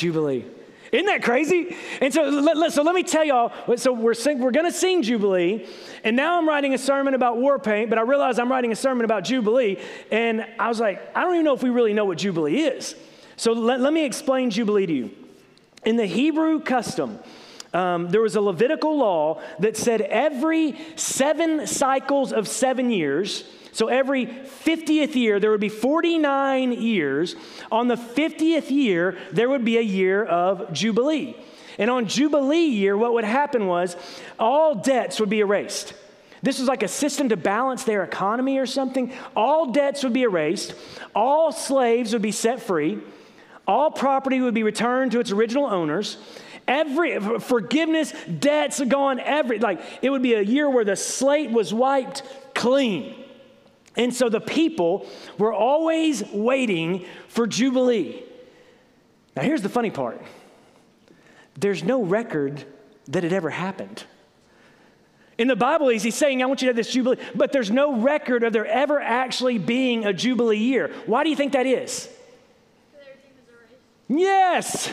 Jubilee. 0.00 0.44
Isn't 0.92 1.06
that 1.06 1.22
crazy? 1.22 1.76
And 2.00 2.12
so, 2.12 2.22
let, 2.24 2.72
so 2.72 2.82
let 2.82 2.94
me 2.94 3.04
tell 3.04 3.24
y'all. 3.24 3.52
So 3.76 3.92
we're 3.92 4.14
sing, 4.14 4.40
we're 4.40 4.50
to 4.50 4.72
sing 4.72 5.02
Jubilee, 5.02 5.66
and 6.02 6.16
now 6.16 6.36
I'm 6.36 6.48
writing 6.48 6.74
a 6.74 6.78
sermon 6.78 7.14
about 7.14 7.36
war 7.36 7.60
paint, 7.60 7.90
but 7.90 7.98
I 7.98 8.02
realize 8.02 8.40
I'm 8.40 8.50
writing 8.50 8.72
a 8.72 8.76
sermon 8.76 9.04
about 9.04 9.22
Jubilee, 9.22 9.78
and 10.10 10.44
I 10.58 10.68
was 10.68 10.80
like, 10.80 11.00
I 11.14 11.22
don't 11.22 11.34
even 11.34 11.44
know 11.44 11.54
if 11.54 11.62
we 11.62 11.70
really 11.70 11.92
know 11.92 12.06
what 12.06 12.18
Jubilee 12.18 12.62
is. 12.62 12.96
So 13.36 13.52
let, 13.52 13.80
let 13.80 13.92
me 13.92 14.04
explain 14.04 14.50
Jubilee 14.50 14.86
to 14.86 14.92
you. 14.92 15.10
In 15.84 15.96
the 15.96 16.06
Hebrew 16.06 16.60
custom, 16.60 17.20
um, 17.72 18.10
there 18.10 18.20
was 18.20 18.34
a 18.34 18.40
Levitical 18.40 18.98
law 18.98 19.40
that 19.60 19.76
said 19.76 20.00
every 20.00 20.76
seven 20.96 21.68
cycles 21.68 22.32
of 22.32 22.48
seven 22.48 22.90
years, 22.90 23.44
so 23.72 23.88
every 23.88 24.26
50th 24.26 25.14
year, 25.14 25.38
there 25.38 25.50
would 25.50 25.60
be 25.60 25.68
49 25.68 26.72
years. 26.72 27.36
On 27.70 27.88
the 27.88 27.96
50th 27.96 28.70
year, 28.70 29.16
there 29.32 29.48
would 29.48 29.64
be 29.64 29.78
a 29.78 29.82
year 29.82 30.24
of 30.24 30.72
Jubilee. 30.72 31.36
And 31.78 31.90
on 31.90 32.06
Jubilee 32.06 32.66
year, 32.66 32.96
what 32.96 33.12
would 33.14 33.24
happen 33.24 33.66
was 33.66 33.96
all 34.38 34.74
debts 34.74 35.20
would 35.20 35.30
be 35.30 35.40
erased. 35.40 35.94
This 36.42 36.58
was 36.58 36.68
like 36.68 36.82
a 36.82 36.88
system 36.88 37.28
to 37.28 37.36
balance 37.36 37.84
their 37.84 38.02
economy 38.02 38.58
or 38.58 38.66
something. 38.66 39.12
All 39.36 39.72
debts 39.72 40.02
would 40.02 40.12
be 40.12 40.22
erased, 40.22 40.74
all 41.14 41.52
slaves 41.52 42.12
would 42.12 42.22
be 42.22 42.32
set 42.32 42.62
free, 42.62 42.98
all 43.66 43.90
property 43.90 44.40
would 44.40 44.54
be 44.54 44.62
returned 44.62 45.12
to 45.12 45.20
its 45.20 45.30
original 45.30 45.66
owners. 45.66 46.16
Every 46.66 47.18
forgiveness, 47.40 48.12
debts 48.38 48.80
gone, 48.80 49.20
every 49.20 49.58
like 49.58 49.80
it 50.02 50.10
would 50.10 50.22
be 50.22 50.34
a 50.34 50.42
year 50.42 50.68
where 50.70 50.84
the 50.84 50.96
slate 50.96 51.50
was 51.50 51.74
wiped 51.74 52.22
clean. 52.54 53.19
And 53.96 54.14
so 54.14 54.28
the 54.28 54.40
people 54.40 55.06
were 55.38 55.52
always 55.52 56.22
waiting 56.32 57.04
for 57.28 57.46
Jubilee. 57.46 58.22
Now, 59.36 59.42
here's 59.42 59.62
the 59.62 59.68
funny 59.68 59.90
part 59.90 60.20
there's 61.56 61.82
no 61.82 62.02
record 62.02 62.64
that 63.08 63.24
it 63.24 63.32
ever 63.32 63.50
happened. 63.50 64.04
In 65.36 65.48
the 65.48 65.56
Bible, 65.56 65.88
he's 65.88 66.14
saying, 66.14 66.42
I 66.42 66.46
want 66.46 66.60
you 66.60 66.66
to 66.66 66.70
have 66.70 66.76
this 66.76 66.92
Jubilee, 66.92 67.16
but 67.34 67.50
there's 67.50 67.70
no 67.70 67.98
record 67.98 68.44
of 68.44 68.52
there 68.52 68.66
ever 68.66 69.00
actually 69.00 69.58
being 69.58 70.04
a 70.04 70.12
Jubilee 70.12 70.58
year. 70.58 70.92
Why 71.06 71.24
do 71.24 71.30
you 71.30 71.36
think 71.36 71.52
that 71.54 71.66
is? 71.66 72.08
Yes! 74.06 74.92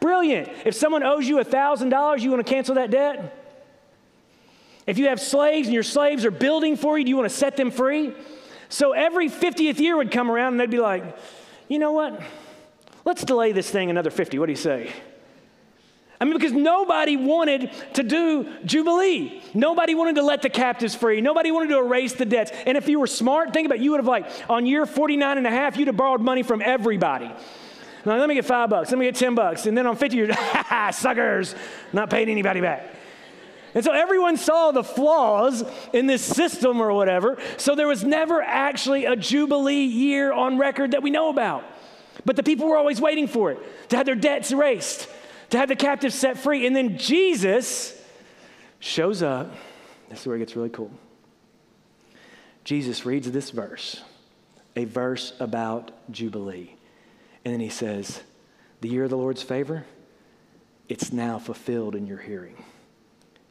Brilliant. 0.00 0.50
If 0.66 0.74
someone 0.74 1.02
owes 1.02 1.26
you 1.26 1.36
$1,000, 1.36 2.20
you 2.20 2.30
want 2.30 2.44
to 2.46 2.52
cancel 2.52 2.74
that 2.74 2.90
debt? 2.90 3.41
If 4.86 4.98
you 4.98 5.08
have 5.08 5.20
slaves 5.20 5.68
and 5.68 5.74
your 5.74 5.82
slaves 5.82 6.24
are 6.24 6.30
building 6.30 6.76
for 6.76 6.98
you, 6.98 7.04
do 7.04 7.10
you 7.10 7.16
want 7.16 7.30
to 7.30 7.36
set 7.36 7.56
them 7.56 7.70
free? 7.70 8.14
So 8.68 8.92
every 8.92 9.28
50th 9.28 9.78
year 9.78 9.96
would 9.96 10.10
come 10.10 10.30
around 10.30 10.54
and 10.54 10.60
they'd 10.60 10.70
be 10.70 10.80
like, 10.80 11.16
you 11.68 11.78
know 11.78 11.92
what? 11.92 12.20
Let's 13.04 13.24
delay 13.24 13.52
this 13.52 13.70
thing 13.70 13.90
another 13.90 14.10
50. 14.10 14.38
What 14.38 14.46
do 14.46 14.52
you 14.52 14.56
say? 14.56 14.92
I 16.20 16.24
mean, 16.24 16.34
because 16.34 16.52
nobody 16.52 17.16
wanted 17.16 17.72
to 17.94 18.04
do 18.04 18.48
Jubilee. 18.64 19.42
Nobody 19.54 19.96
wanted 19.96 20.14
to 20.16 20.22
let 20.22 20.40
the 20.42 20.50
captives 20.50 20.94
free. 20.94 21.20
Nobody 21.20 21.50
wanted 21.50 21.70
to 21.70 21.78
erase 21.78 22.12
the 22.12 22.24
debts. 22.24 22.52
And 22.64 22.78
if 22.78 22.88
you 22.88 23.00
were 23.00 23.08
smart, 23.08 23.52
think 23.52 23.66
about 23.66 23.78
it, 23.78 23.82
you 23.82 23.90
would 23.90 23.98
have 23.98 24.06
like, 24.06 24.30
on 24.48 24.64
year 24.64 24.86
49 24.86 25.36
and 25.36 25.46
a 25.46 25.50
half, 25.50 25.76
you'd 25.76 25.88
have 25.88 25.96
borrowed 25.96 26.20
money 26.20 26.44
from 26.44 26.62
everybody. 26.62 27.30
Now, 28.04 28.16
let 28.18 28.28
me 28.28 28.36
get 28.36 28.44
five 28.44 28.70
bucks. 28.70 28.90
Let 28.90 28.98
me 28.98 29.06
get 29.06 29.16
10 29.16 29.34
bucks. 29.34 29.66
And 29.66 29.76
then 29.76 29.86
on 29.86 29.96
50 29.96 30.16
years, 30.16 30.36
suckers, 30.92 31.56
not 31.92 32.08
paying 32.08 32.28
anybody 32.28 32.60
back. 32.60 32.94
And 33.74 33.84
so 33.84 33.92
everyone 33.92 34.36
saw 34.36 34.70
the 34.70 34.84
flaws 34.84 35.64
in 35.92 36.06
this 36.06 36.22
system 36.22 36.80
or 36.80 36.92
whatever. 36.92 37.38
So 37.56 37.74
there 37.74 37.88
was 37.88 38.04
never 38.04 38.42
actually 38.42 39.06
a 39.06 39.16
Jubilee 39.16 39.84
year 39.84 40.32
on 40.32 40.58
record 40.58 40.90
that 40.90 41.02
we 41.02 41.10
know 41.10 41.30
about. 41.30 41.64
But 42.24 42.36
the 42.36 42.42
people 42.42 42.68
were 42.68 42.76
always 42.76 43.00
waiting 43.00 43.26
for 43.26 43.50
it 43.50 43.58
to 43.88 43.96
have 43.96 44.06
their 44.06 44.14
debts 44.14 44.52
erased, 44.52 45.08
to 45.50 45.58
have 45.58 45.68
the 45.68 45.76
captives 45.76 46.14
set 46.14 46.38
free. 46.38 46.66
And 46.66 46.76
then 46.76 46.98
Jesus 46.98 47.98
shows 48.78 49.22
up. 49.22 49.54
This 50.10 50.20
is 50.20 50.26
where 50.26 50.36
it 50.36 50.40
gets 50.40 50.54
really 50.54 50.68
cool. 50.68 50.90
Jesus 52.64 53.06
reads 53.06 53.30
this 53.30 53.50
verse, 53.50 54.02
a 54.76 54.84
verse 54.84 55.32
about 55.40 55.90
Jubilee. 56.10 56.76
And 57.44 57.54
then 57.54 57.60
he 57.60 57.70
says, 57.70 58.22
The 58.82 58.88
year 58.88 59.04
of 59.04 59.10
the 59.10 59.16
Lord's 59.16 59.42
favor, 59.42 59.84
it's 60.88 61.12
now 61.12 61.38
fulfilled 61.38 61.96
in 61.96 62.06
your 62.06 62.18
hearing. 62.18 62.62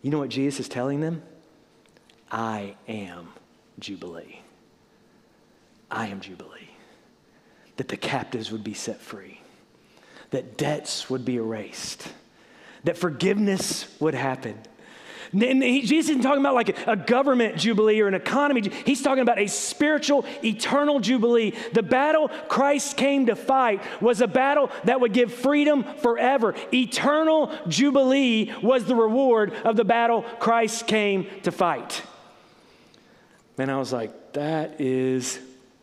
You 0.01 0.09
know 0.09 0.19
what 0.19 0.29
Jesus 0.29 0.61
is 0.61 0.69
telling 0.69 1.01
them? 1.01 1.21
I 2.31 2.75
am 2.87 3.29
Jubilee. 3.79 4.41
I 5.89 6.07
am 6.07 6.21
Jubilee. 6.21 6.69
That 7.77 7.87
the 7.87 7.97
captives 7.97 8.51
would 8.51 8.63
be 8.63 8.73
set 8.73 9.01
free, 9.01 9.41
that 10.29 10.57
debts 10.57 11.09
would 11.09 11.25
be 11.25 11.35
erased, 11.35 12.11
that 12.83 12.97
forgiveness 12.97 13.87
would 13.99 14.13
happen, 14.13 14.59
and 15.33 15.63
he, 15.63 15.81
Jesus 15.81 16.09
isn't 16.09 16.23
talking 16.23 16.41
about 16.41 16.55
like 16.55 16.69
a, 16.87 16.91
a 16.91 16.95
government 16.95 17.57
jubilee 17.57 18.01
or 18.01 18.07
an 18.07 18.13
economy. 18.13 18.61
He's 18.85 19.01
talking 19.01 19.21
about 19.21 19.39
a 19.39 19.47
spiritual, 19.47 20.25
eternal 20.43 20.99
jubilee. 20.99 21.53
The 21.73 21.83
battle 21.83 22.29
Christ 22.49 22.97
came 22.97 23.27
to 23.27 23.35
fight 23.35 23.81
was 24.01 24.19
a 24.19 24.27
battle 24.27 24.69
that 24.83 24.99
would 24.99 25.13
give 25.13 25.33
freedom 25.33 25.83
forever. 25.99 26.53
Eternal 26.73 27.57
jubilee 27.67 28.53
was 28.61 28.85
the 28.85 28.95
reward 28.95 29.53
of 29.63 29.77
the 29.77 29.85
battle 29.85 30.23
Christ 30.39 30.87
came 30.87 31.27
to 31.43 31.51
fight. 31.51 32.01
And 33.57 33.71
I 33.71 33.77
was 33.77 33.93
like, 33.93 34.33
that 34.33 34.81
is 34.81 35.39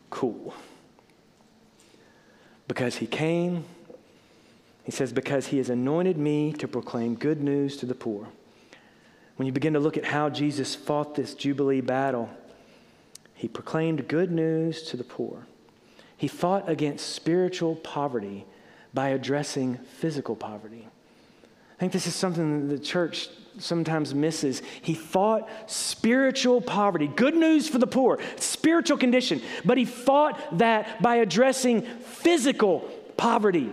cool. 0.09 0.53
Because 2.67 2.97
he 2.97 3.07
came, 3.07 3.63
he 4.83 4.91
says, 4.91 5.13
because 5.13 5.47
he 5.47 5.57
has 5.57 5.69
anointed 5.69 6.17
me 6.17 6.53
to 6.53 6.67
proclaim 6.67 7.15
good 7.15 7.41
news 7.41 7.77
to 7.77 7.85
the 7.85 7.95
poor. 7.95 8.27
When 9.39 9.45
you 9.45 9.53
begin 9.53 9.71
to 9.71 9.79
look 9.79 9.95
at 9.95 10.03
how 10.03 10.29
Jesus 10.29 10.75
fought 10.75 11.15
this 11.15 11.33
Jubilee 11.33 11.79
battle, 11.79 12.29
he 13.35 13.47
proclaimed 13.47 14.05
good 14.09 14.33
news 14.33 14.83
to 14.89 14.97
the 14.97 15.05
poor. 15.05 15.47
He 16.17 16.27
fought 16.27 16.67
against 16.67 17.15
spiritual 17.15 17.77
poverty 17.77 18.45
by 18.93 19.09
addressing 19.09 19.77
physical 19.77 20.35
poverty. 20.35 20.85
I 20.85 21.79
think 21.79 21.93
this 21.93 22.05
is 22.05 22.15
something 22.15 22.67
the 22.67 22.77
church 22.77 23.29
sometimes 23.59 24.13
misses. 24.13 24.61
He 24.81 24.93
fought 24.93 25.49
spiritual 25.71 26.59
poverty, 26.59 27.07
good 27.07 27.33
news 27.33 27.69
for 27.69 27.77
the 27.77 27.87
poor, 27.87 28.19
spiritual 28.35 28.97
condition, 28.97 29.41
but 29.63 29.77
he 29.77 29.85
fought 29.85 30.57
that 30.57 31.01
by 31.01 31.15
addressing 31.15 31.83
physical 31.83 32.81
poverty. 33.15 33.71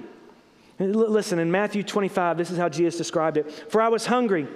Listen, 0.78 1.40
in 1.40 1.50
Matthew 1.50 1.82
25, 1.82 2.38
this 2.38 2.52
is 2.52 2.56
how 2.56 2.68
Jesus 2.68 2.96
described 2.96 3.36
it 3.36 3.50
For 3.50 3.82
I 3.82 3.88
was 3.88 4.06
hungry 4.06 4.46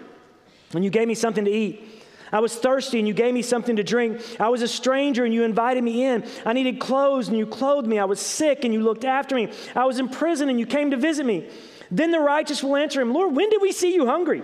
and 0.75 0.85
you 0.85 0.91
gave 0.91 1.09
me 1.09 1.15
something 1.15 1.45
to 1.45 1.50
eat. 1.50 2.00
I 2.33 2.39
was 2.39 2.55
thirsty 2.55 2.99
and 2.99 3.09
you 3.09 3.15
gave 3.15 3.35
me 3.35 3.43
something 3.43 3.77
to 3.77 3.83
drink. 3.83 4.21
I 4.39 4.49
was 4.49 4.62
a 4.62 4.69
stranger 4.69 5.25
and 5.25 5.35
you 5.35 5.43
invited 5.43 5.83
me 5.83 6.05
in. 6.05 6.25
I 6.47 6.53
needed 6.53 6.79
clothes 6.79 7.29
and 7.29 7.37
you 7.37 7.47
clothed 7.47 7.89
me. 7.89 7.99
I 7.99 8.05
was 8.05 8.21
sick 8.21 8.65
and 8.65 8.73
you 8.73 8.83
looked 8.83 9.05
after 9.05 9.35
me. 9.35 9.53
I 9.75 9.85
was 9.85 9.99
in 9.99 10.09
prison 10.09 10.49
and 10.49 10.59
you 10.59 10.67
came 10.67 10.93
to 10.93 10.97
visit 10.97 11.27
me. 11.27 11.49
Then 11.91 12.12
the 12.12 12.21
righteous 12.21 12.62
will 12.62 12.77
answer 12.77 13.00
him, 13.00 13.12
Lord, 13.12 13.35
when 13.35 13.50
did 13.50 13.61
we 13.61 13.73
see 13.73 13.95
you 13.95 14.07
hungry? 14.07 14.43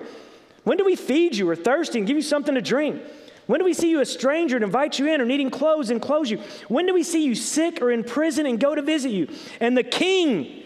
When 0.65 0.77
did 0.77 0.87
we 0.87 0.97
feed 0.97 1.37
you 1.37 1.49
or 1.49 1.55
thirsty 1.55 1.99
and 1.99 2.09
give 2.09 2.17
you 2.17 2.23
something 2.23 2.57
to 2.57 2.61
drink? 2.61 3.01
When 3.47 3.61
do 3.61 3.65
we 3.65 3.75
see 3.75 3.91
you 3.91 4.01
a 4.01 4.07
stranger 4.07 4.57
and 4.57 4.65
invite 4.65 4.99
you 4.99 5.07
in 5.07 5.21
or 5.21 5.25
needing 5.25 5.51
clothes 5.51 5.91
and 5.91 6.03
clothe 6.03 6.27
you? 6.27 6.43
When 6.67 6.87
do 6.87 6.95
we 6.95 7.05
see 7.05 7.25
you 7.25 7.37
sick 7.37 7.81
or 7.81 7.93
in 7.93 8.03
prison 8.03 8.47
and 8.47 8.59
go 8.59 8.75
to 8.75 8.83
visit 8.83 9.13
you? 9.13 9.29
And 9.61 9.79
the 9.79 9.85
king 9.85 10.65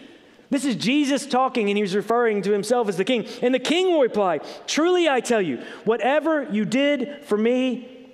this 0.51 0.65
is 0.65 0.75
Jesus 0.75 1.25
talking, 1.25 1.69
and 1.69 1.77
he's 1.77 1.95
referring 1.95 2.41
to 2.41 2.51
himself 2.51 2.89
as 2.89 2.97
the 2.97 3.05
king. 3.05 3.25
And 3.41 3.55
the 3.55 3.59
king 3.59 3.89
will 3.89 4.01
reply, 4.01 4.41
Truly 4.67 5.07
I 5.07 5.21
tell 5.21 5.41
you, 5.41 5.63
whatever 5.85 6.43
you 6.43 6.65
did 6.65 7.23
for 7.23 7.37
me, 7.37 8.09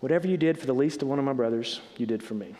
whatever 0.00 0.28
you 0.28 0.36
did 0.36 0.58
for 0.58 0.66
the 0.66 0.74
least 0.74 1.00
of 1.00 1.08
one 1.08 1.18
of 1.18 1.24
my 1.24 1.32
brothers, 1.32 1.80
you 1.96 2.04
did 2.04 2.22
for 2.22 2.34
me. 2.34 2.54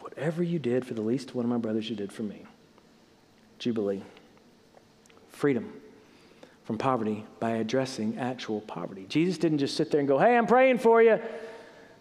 Whatever 0.00 0.42
you 0.42 0.58
did 0.58 0.86
for 0.86 0.92
the 0.92 1.00
least 1.00 1.30
of 1.30 1.36
one 1.36 1.46
of 1.46 1.50
my 1.50 1.56
brothers, 1.56 1.88
you 1.88 1.96
did 1.96 2.12
for 2.12 2.22
me. 2.22 2.44
Jubilee. 3.58 4.02
Freedom 5.30 5.72
from 6.64 6.76
poverty 6.76 7.24
by 7.40 7.52
addressing 7.52 8.18
actual 8.18 8.60
poverty. 8.60 9.06
Jesus 9.08 9.38
didn't 9.38 9.56
just 9.56 9.74
sit 9.74 9.90
there 9.90 10.00
and 10.00 10.08
go, 10.08 10.18
Hey, 10.18 10.36
I'm 10.36 10.46
praying 10.46 10.80
for 10.80 11.02
you. 11.02 11.18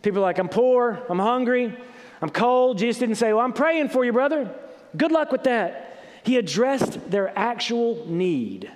People 0.01 0.19
are 0.19 0.23
like, 0.23 0.39
I'm 0.39 0.49
poor, 0.49 1.01
I'm 1.09 1.19
hungry, 1.19 1.73
I'm 2.21 2.29
cold. 2.29 2.79
Jesus 2.79 2.99
didn't 2.99 3.15
say, 3.15 3.31
Well, 3.31 3.45
I'm 3.45 3.53
praying 3.53 3.87
for 3.89 4.03
you, 4.03 4.11
brother. 4.11 4.53
Good 4.95 5.11
luck 5.11 5.31
with 5.31 5.43
that. 5.43 6.03
He 6.23 6.37
addressed 6.37 7.09
their 7.09 7.37
actual 7.37 8.05
need. 8.07 8.71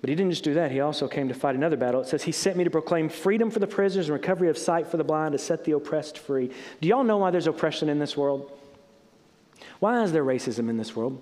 But 0.00 0.10
he 0.10 0.16
didn't 0.16 0.30
just 0.30 0.44
do 0.44 0.54
that, 0.54 0.70
he 0.70 0.80
also 0.80 1.08
came 1.08 1.28
to 1.28 1.34
fight 1.34 1.56
another 1.56 1.76
battle. 1.76 2.00
It 2.00 2.06
says, 2.06 2.22
He 2.22 2.32
sent 2.32 2.56
me 2.56 2.64
to 2.64 2.70
proclaim 2.70 3.08
freedom 3.08 3.50
for 3.50 3.58
the 3.58 3.66
prisoners 3.66 4.08
and 4.08 4.14
recovery 4.14 4.48
of 4.48 4.56
sight 4.56 4.86
for 4.86 4.96
the 4.96 5.04
blind, 5.04 5.32
to 5.32 5.38
set 5.38 5.64
the 5.64 5.72
oppressed 5.72 6.18
free. 6.18 6.50
Do 6.80 6.88
y'all 6.88 7.04
know 7.04 7.18
why 7.18 7.30
there's 7.30 7.48
oppression 7.48 7.88
in 7.88 7.98
this 7.98 8.16
world? 8.16 8.52
Why 9.80 10.02
is 10.04 10.12
there 10.12 10.24
racism 10.24 10.68
in 10.68 10.76
this 10.76 10.94
world? 10.94 11.20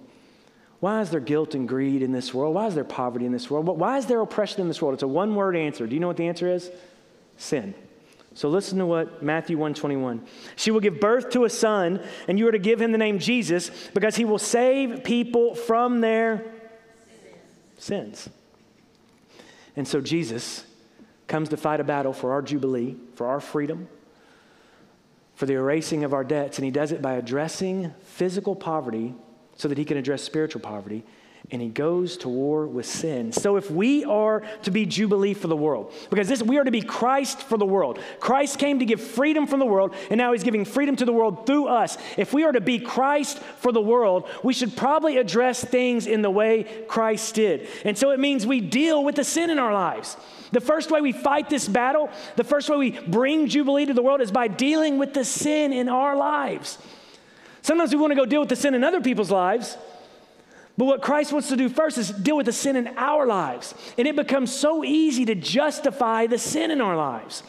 Why 0.81 1.01
is 1.01 1.11
there 1.11 1.21
guilt 1.21 1.55
and 1.55 1.67
greed 1.67 2.03
in 2.03 2.13
this 2.13 2.35
world? 2.35 2.55
Why 2.55 2.67
is 2.67 2.75
there 2.75 2.85
poverty 2.85 3.25
in 3.25 3.33
this 3.33 3.51
world? 3.51 3.67
Why 3.67 3.97
is 3.97 4.07
there 4.07 4.21
oppression 4.21 4.61
in 4.61 4.69
this 4.69 4.83
world? 4.83 4.95
It's 4.95 5.03
a 5.03 5.09
one 5.09 5.35
word 5.35 5.57
answer. 5.57 5.87
Do 5.87 5.95
you 5.95 6.01
know 6.01 6.07
what 6.07 6.19
the 6.19 6.29
answer 6.29 6.53
is? 6.53 6.71
Sin. 7.39 7.75
So 8.37 8.51
listen 8.51 8.77
to 8.81 8.87
what 8.87 9.23
Matthew 9.23 9.57
121. 9.57 10.23
She 10.57 10.71
will 10.71 10.81
give 10.81 11.01
birth 11.01 11.31
to 11.31 11.45
a 11.45 11.51
son, 11.51 12.03
and 12.29 12.39
you 12.39 12.47
are 12.47 12.53
to 12.53 12.59
give 12.59 12.83
him 12.83 12.93
the 12.93 12.99
name 12.99 13.19
Jesus 13.19 13.71
because 13.95 14.15
he 14.15 14.27
will 14.27 14.39
save 14.39 15.03
people 15.05 15.55
from 15.55 16.03
their 16.03 16.45
sins. 17.79 18.29
And 19.75 19.89
so 19.89 20.03
Jesus 20.03 20.67
comes 21.29 21.49
to 21.49 21.57
fight 21.57 21.81
a 21.81 21.85
battle 21.85 22.13
for 22.13 22.33
our 22.33 22.43
jubilee, 22.43 22.97
for 23.15 23.27
our 23.27 23.41
freedom, 23.41 23.89
for 25.35 25.47
the 25.47 25.55
erasing 25.55 26.05
of 26.05 26.13
our 26.13 26.23
debts, 26.23 26.59
and 26.59 26.67
he 26.67 26.71
does 26.71 26.93
it 26.93 27.01
by 27.01 27.15
addressing 27.15 27.95
physical 28.05 28.55
poverty 28.55 29.15
so 29.57 29.67
that 29.67 29.79
he 29.79 29.85
can 29.87 29.97
address 29.97 30.23
spiritual 30.23 30.61
poverty 30.61 31.07
and 31.51 31.63
he 31.63 31.69
goes 31.69 32.17
to 32.19 32.29
war 32.29 32.67
with 32.67 32.87
sin. 32.87 33.31
So 33.31 33.57
if 33.57 33.71
we 33.71 34.05
are 34.05 34.43
to 34.63 34.71
be 34.71 34.85
Jubilee 34.85 35.35
for 35.35 35.47
the 35.47 35.57
world, 35.57 35.93
because 36.11 36.29
this, 36.29 36.43
we 36.43 36.59
are 36.59 36.65
to 36.65 36.73
be 36.73 36.83
Christ 36.83 37.41
for 37.41 37.57
the 37.57 37.65
world. 37.65 38.01
Christ 38.19 38.59
came 38.59 38.81
to 38.81 38.85
give 38.85 39.01
freedom 39.01 39.47
from 39.47 39.61
the 39.61 39.67
world, 39.67 39.95
and 40.11 40.19
now 40.19 40.33
he's 40.33 40.43
giving 40.43 40.65
freedom 40.65 40.97
to 40.97 41.05
the 41.05 41.13
world 41.13 41.47
through 41.47 41.69
us. 41.69 41.99
If 42.17 42.33
we 42.33 42.45
are 42.45 42.53
to 42.53 42.61
be 42.61 42.81
Christ 42.81 43.39
for 43.39 43.71
the 43.71 43.81
world, 43.81 44.29
we 44.43 44.55
should 44.55 44.77
probably 44.77 45.19
address 45.19 45.63
things 45.63 46.07
in 46.07 46.23
the 46.23 46.31
way 46.31 46.65
Christ 46.89 47.37
did. 47.37 47.69
And 47.85 47.97
so 47.97 48.11
it 48.11 48.19
means 48.19 48.45
we 48.45 48.61
deal 48.61 49.05
with 49.05 49.15
the 49.15 49.25
sin 49.25 49.51
in 49.51 49.59
our 49.59 49.73
lives. 49.73 50.17
The 50.51 50.61
first 50.61 50.91
way 50.91 51.01
we 51.01 51.13
fight 51.13 51.49
this 51.49 51.69
battle, 51.69 52.11
the 52.35 52.45
first 52.45 52.69
way 52.69 52.77
we 52.77 52.91
bring 52.91 53.47
Jubilee 53.47 53.87
to 53.87 53.95
the 53.95 54.03
world 54.03 54.21
is 54.21 54.33
by 54.33 54.49
dealing 54.49 54.99
with 54.99 55.15
the 55.15 55.25
sin 55.25 55.73
in 55.73 55.89
our 55.89 56.17
lives. 56.17 56.79
Sometimes 57.63 57.93
we 57.93 58.01
want 58.01 58.13
to 58.13 58.17
go 58.17 58.27
deal 58.27 58.41
with 58.41 58.49
the 58.49 58.57
sin 58.57 58.75
in 58.75 58.83
other 58.85 59.01
people's 59.01 59.31
lives. 59.31 59.77
But 60.77 60.85
what 60.85 61.03
Christ 61.03 61.33
wants 61.33 61.49
to 61.49 61.57
do 61.57 61.69
first 61.69 61.97
is 61.97 62.11
deal 62.11 62.37
with 62.37 62.47
the 62.47 62.53
sin 62.53 62.77
in 62.77 62.89
our 62.99 63.27
lives. 63.27 63.75
And 63.97 64.07
it 64.07 64.15
becomes 64.15 64.55
so 64.55 64.85
easy 64.85 65.25
to 65.25 65.35
justify 65.35 66.27
the 66.27 66.39
sin 66.39 66.71
in 66.71 66.81
our 66.81 66.97
lives. 66.97 67.43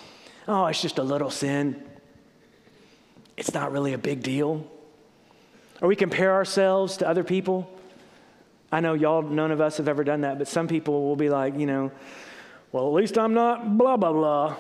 Oh, 0.47 0.65
it's 0.67 0.81
just 0.81 0.97
a 0.97 1.03
little 1.03 1.29
sin. 1.29 1.83
It's 3.35 3.53
not 3.53 3.71
really 3.71 3.93
a 3.93 3.97
big 3.97 4.23
deal. 4.23 4.65
Or 5.81 5.89
we 5.89 5.95
compare 5.95 6.33
ourselves 6.33 6.97
to 6.97 7.07
other 7.07 7.23
people. 7.23 7.69
I 8.71 8.79
know 8.79 8.93
y'all, 8.93 9.21
none 9.21 9.51
of 9.51 9.61
us 9.61 9.77
have 9.77 9.87
ever 9.87 10.03
done 10.03 10.21
that, 10.21 10.37
but 10.37 10.47
some 10.47 10.67
people 10.67 11.03
will 11.03 11.15
be 11.15 11.29
like, 11.29 11.57
you 11.57 11.65
know, 11.65 11.91
well, 12.71 12.87
at 12.87 12.93
least 12.93 13.17
I'm 13.17 13.33
not 13.33 13.77
blah, 13.77 13.97
blah, 13.97 14.11
blah. 14.11 14.55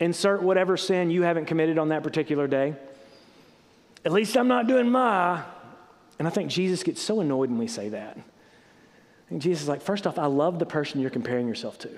Insert 0.00 0.42
whatever 0.42 0.76
sin 0.76 1.10
you 1.10 1.22
haven't 1.22 1.46
committed 1.46 1.78
on 1.78 1.88
that 1.90 2.02
particular 2.02 2.46
day. 2.46 2.74
At 4.04 4.12
least 4.12 4.36
I'm 4.36 4.48
not 4.48 4.66
doing 4.66 4.90
my. 4.90 5.42
And 6.18 6.26
I 6.26 6.30
think 6.30 6.50
Jesus 6.50 6.82
gets 6.82 7.00
so 7.00 7.20
annoyed 7.20 7.50
when 7.50 7.58
we 7.58 7.66
say 7.66 7.90
that. 7.90 8.16
I 8.16 9.28
think 9.28 9.42
Jesus 9.42 9.64
is 9.64 9.68
like, 9.68 9.82
first 9.82 10.06
off, 10.06 10.18
I 10.18 10.26
love 10.26 10.58
the 10.58 10.66
person 10.66 11.00
you're 11.00 11.10
comparing 11.10 11.48
yourself 11.48 11.78
to. 11.80 11.90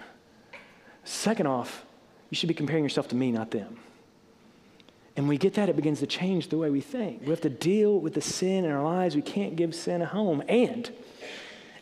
Second 1.05 1.47
off, 1.47 1.85
you 2.31 2.37
should 2.37 2.49
be 2.49 2.55
comparing 2.55 2.85
yourself 2.85 3.09
to 3.09 3.17
me, 3.17 3.31
not 3.31 3.51
them. 3.51 3.79
And 5.17 5.29
we 5.29 5.37
get 5.37 5.55
that, 5.55 5.69
it 5.69 5.77
begins 5.77 6.01
to 6.01 6.07
change 6.07 6.49
the 6.49 6.59
way 6.59 6.71
we 6.71 6.81
think. 6.81 7.23
We 7.23 7.31
have 7.31 7.41
to 7.41 7.51
deal 7.51 7.99
with 7.99 8.15
the 8.15 8.21
sin 8.21 8.65
in 8.65 8.71
our 8.71 8.85
lives. 8.85 9.17
We 9.17 9.23
can't 9.23 9.57
give 9.57 9.75
sin 9.75 10.01
a 10.01 10.07
home. 10.07 10.43
And, 10.49 10.91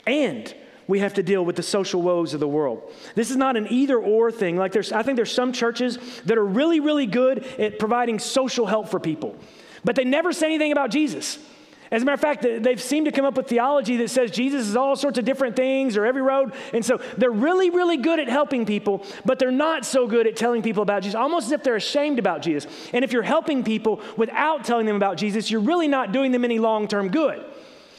and, 0.07 0.55
we 0.89 1.01
have 1.01 1.15
to 1.15 1.23
deal 1.23 1.45
with 1.45 1.57
the 1.57 1.63
social 1.63 2.01
woes 2.01 2.33
of 2.33 2.41
the 2.41 2.49
world. 2.49 2.93
This 3.15 3.31
is 3.31 3.37
not 3.37 3.57
an 3.57 3.67
either 3.71 3.99
or 3.99 4.31
thing. 4.31 4.57
Like 4.57 4.73
there's, 4.73 4.93
I 4.93 5.03
think 5.03 5.17
there's 5.17 5.33
some 5.33 5.53
churches 5.53 5.99
that 6.27 6.39
are 6.39 6.45
really, 6.45 6.81
really 6.81 7.07
good 7.07 7.45
at 7.59 7.79
providing 7.79 8.19
social 8.19 8.67
help 8.67 8.89
for 8.89 9.01
people, 9.01 9.37
but 9.85 9.97
they 9.97 10.05
never 10.05 10.33
say 10.33 10.47
anything 10.47 10.73
about 10.73 10.91
Jesus. 10.91 11.39
As 11.91 12.03
a 12.03 12.05
matter 12.05 12.15
of 12.15 12.21
fact, 12.21 12.43
they've 12.43 12.83
seemed 12.83 13.07
to 13.07 13.13
come 13.13 13.25
up 13.25 13.37
with 13.37 13.47
theology 13.47 13.97
that 13.99 14.11
says 14.11 14.33
Jesus 14.33 14.67
is 14.67 14.77
all 14.77 14.97
sorts 14.97 15.19
of 15.19 15.25
different 15.25 15.55
things 15.55 15.97
or 15.97 16.05
every 16.05 16.23
road. 16.23 16.53
And 16.73 16.85
so 16.85 17.01
they're 17.17 17.31
really, 17.31 17.71
really 17.71 17.97
good 17.97 18.19
at 18.19 18.29
helping 18.29 18.67
people, 18.67 19.05
but 19.25 19.39
they're 19.39 19.53
not 19.53 19.85
so 19.85 20.09
good 20.09 20.27
at 20.27 20.37
telling 20.37 20.63
people 20.63 20.83
about 20.83 21.03
Jesus, 21.03 21.15
almost 21.15 21.47
as 21.47 21.53
if 21.53 21.63
they're 21.63 21.77
ashamed 21.77 22.19
about 22.19 22.43
Jesus. 22.43 22.67
And 22.93 23.05
if 23.05 23.13
you're 23.13 23.23
helping 23.23 23.63
people 23.63 24.01
without 24.17 24.65
telling 24.65 24.87
them 24.87 24.97
about 24.97 25.17
Jesus, 25.17 25.51
you're 25.51 25.61
really 25.61 25.87
not 25.87 26.11
doing 26.11 26.33
them 26.33 26.45
any 26.45 26.59
long 26.59 26.89
term 26.89 27.09
good. 27.09 27.45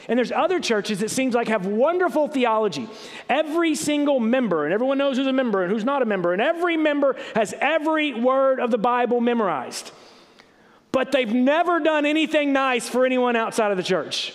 And 0.10 0.18
there's 0.18 0.32
other 0.32 0.60
churches 0.60 1.00
that 1.00 1.12
seems 1.12 1.34
like 1.34 1.48
have 1.50 1.66
wonderful 1.66 2.28
theology. 2.28 2.88
Every 3.30 3.76
single 3.76 4.20
member, 4.20 4.66
and 4.66 4.74
everyone 4.74 4.98
knows 4.98 5.18
who's 5.18 5.28
a 5.28 5.34
member 5.34 5.64
and 5.64 5.72
who's 5.72 5.84
not 5.84 6.02
a 6.02 6.06
member, 6.06 6.34
and 6.34 6.42
every 6.42 6.78
member 6.78 7.16
has 7.36 7.54
every 7.60 8.14
word 8.14 8.60
of 8.60 8.72
the 8.72 8.78
Bible 8.78 9.20
memorized 9.20 9.92
but 10.92 11.12
they've 11.12 11.34
never 11.34 11.80
done 11.80 12.06
anything 12.06 12.54
nice 12.54 12.88
for 12.90 13.06
anyone 13.06 13.36
outside 13.36 13.72
of 13.72 13.78
the 13.78 13.84
church. 13.84 14.34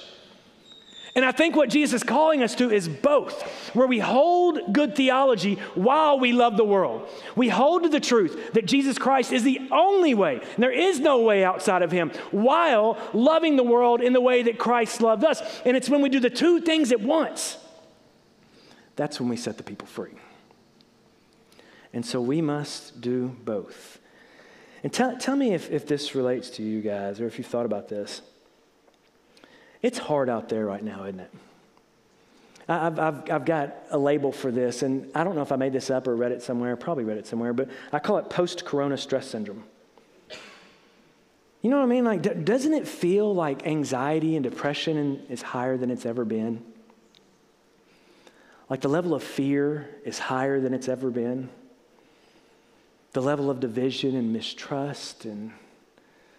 And 1.14 1.26
I 1.26 1.32
think 1.32 1.54
what 1.56 1.68
Jesus 1.68 2.00
is 2.00 2.02
calling 2.02 2.42
us 2.42 2.54
to 2.54 2.70
is 2.70 2.88
both, 2.88 3.42
where 3.74 3.86
we 3.86 3.98
hold 3.98 4.72
good 4.72 4.96
theology 4.96 5.56
while 5.74 6.18
we 6.18 6.32
love 6.32 6.56
the 6.56 6.64
world. 6.64 7.06
We 7.36 7.50
hold 7.50 7.82
to 7.82 7.90
the 7.90 8.00
truth 8.00 8.54
that 8.54 8.64
Jesus 8.64 8.96
Christ 8.96 9.30
is 9.30 9.42
the 9.42 9.60
only 9.70 10.14
way, 10.14 10.40
and 10.54 10.62
there 10.62 10.72
is 10.72 11.00
no 11.00 11.20
way 11.20 11.44
outside 11.44 11.82
of 11.82 11.92
Him, 11.92 12.12
while 12.30 12.96
loving 13.12 13.56
the 13.56 13.62
world 13.62 14.00
in 14.00 14.14
the 14.14 14.22
way 14.22 14.42
that 14.44 14.58
Christ 14.58 15.02
loved 15.02 15.22
us. 15.22 15.42
And 15.66 15.76
it's 15.76 15.90
when 15.90 16.00
we 16.00 16.08
do 16.08 16.20
the 16.20 16.30
two 16.30 16.60
things 16.60 16.92
at 16.92 17.00
once 17.00 17.58
that's 18.96 19.18
when 19.20 19.28
we 19.28 19.36
set 19.36 19.56
the 19.56 19.62
people 19.62 19.86
free. 19.86 20.12
And 21.92 22.04
so 22.04 22.20
we 22.20 22.40
must 22.40 23.00
do 23.00 23.36
both. 23.44 23.98
And 24.82 24.92
tell, 24.92 25.16
tell 25.16 25.36
me 25.36 25.54
if, 25.54 25.70
if 25.70 25.86
this 25.86 26.14
relates 26.14 26.50
to 26.50 26.62
you 26.62 26.80
guys 26.80 27.20
or 27.20 27.26
if 27.26 27.38
you've 27.38 27.46
thought 27.46 27.66
about 27.66 27.88
this. 27.88 28.22
It's 29.80 29.98
hard 29.98 30.28
out 30.28 30.48
there 30.48 30.66
right 30.66 30.82
now, 30.82 31.04
isn't 31.04 31.20
it? 31.20 31.30
I've, 32.68 32.98
I've, 32.98 33.30
I've 33.30 33.44
got 33.44 33.74
a 33.90 33.98
label 33.98 34.32
for 34.32 34.50
this, 34.50 34.82
and 34.82 35.10
I 35.14 35.24
don't 35.24 35.34
know 35.34 35.42
if 35.42 35.52
I 35.52 35.56
made 35.56 35.72
this 35.72 35.90
up 35.90 36.06
or 36.06 36.14
read 36.14 36.32
it 36.32 36.42
somewhere, 36.42 36.76
probably 36.76 37.04
read 37.04 37.18
it 37.18 37.26
somewhere, 37.26 37.52
but 37.52 37.68
I 37.92 37.98
call 37.98 38.18
it 38.18 38.30
post 38.30 38.64
corona 38.64 38.96
stress 38.96 39.26
syndrome. 39.26 39.64
You 41.60 41.70
know 41.70 41.76
what 41.76 41.84
I 41.84 41.86
mean? 41.86 42.04
Like, 42.04 42.22
d- 42.22 42.34
doesn't 42.42 42.72
it 42.72 42.88
feel 42.88 43.34
like 43.34 43.66
anxiety 43.66 44.36
and 44.36 44.42
depression 44.42 45.24
is 45.28 45.42
higher 45.42 45.76
than 45.76 45.90
it's 45.90 46.06
ever 46.06 46.24
been? 46.24 46.64
Like 48.68 48.80
the 48.80 48.88
level 48.88 49.14
of 49.14 49.22
fear 49.22 49.88
is 50.04 50.18
higher 50.18 50.60
than 50.60 50.72
it's 50.72 50.88
ever 50.88 51.10
been? 51.10 51.50
The 53.12 53.20
level 53.22 53.50
of 53.50 53.60
division 53.60 54.16
and 54.16 54.32
mistrust 54.32 55.24
and 55.24 55.52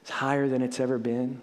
it's 0.01 0.12
higher 0.12 0.49
than 0.49 0.62
it's 0.62 0.81
ever 0.81 0.97
been. 0.97 1.41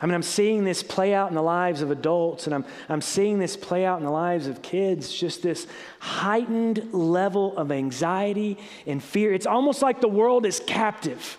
I 0.00 0.06
mean, 0.06 0.14
I'm 0.14 0.22
seeing 0.22 0.64
this 0.64 0.82
play 0.82 1.12
out 1.12 1.28
in 1.28 1.34
the 1.34 1.42
lives 1.42 1.82
of 1.82 1.90
adults, 1.90 2.46
and 2.46 2.54
I'm, 2.54 2.64
I'm 2.88 3.02
seeing 3.02 3.38
this 3.38 3.58
play 3.58 3.84
out 3.84 3.98
in 3.98 4.06
the 4.06 4.10
lives 4.10 4.46
of 4.46 4.62
kids, 4.62 5.12
just 5.12 5.42
this 5.42 5.66
heightened 5.98 6.94
level 6.94 7.54
of 7.58 7.70
anxiety 7.70 8.56
and 8.86 9.02
fear. 9.02 9.34
It's 9.34 9.44
almost 9.44 9.82
like 9.82 10.00
the 10.00 10.08
world 10.08 10.46
is 10.46 10.62
captive. 10.66 11.36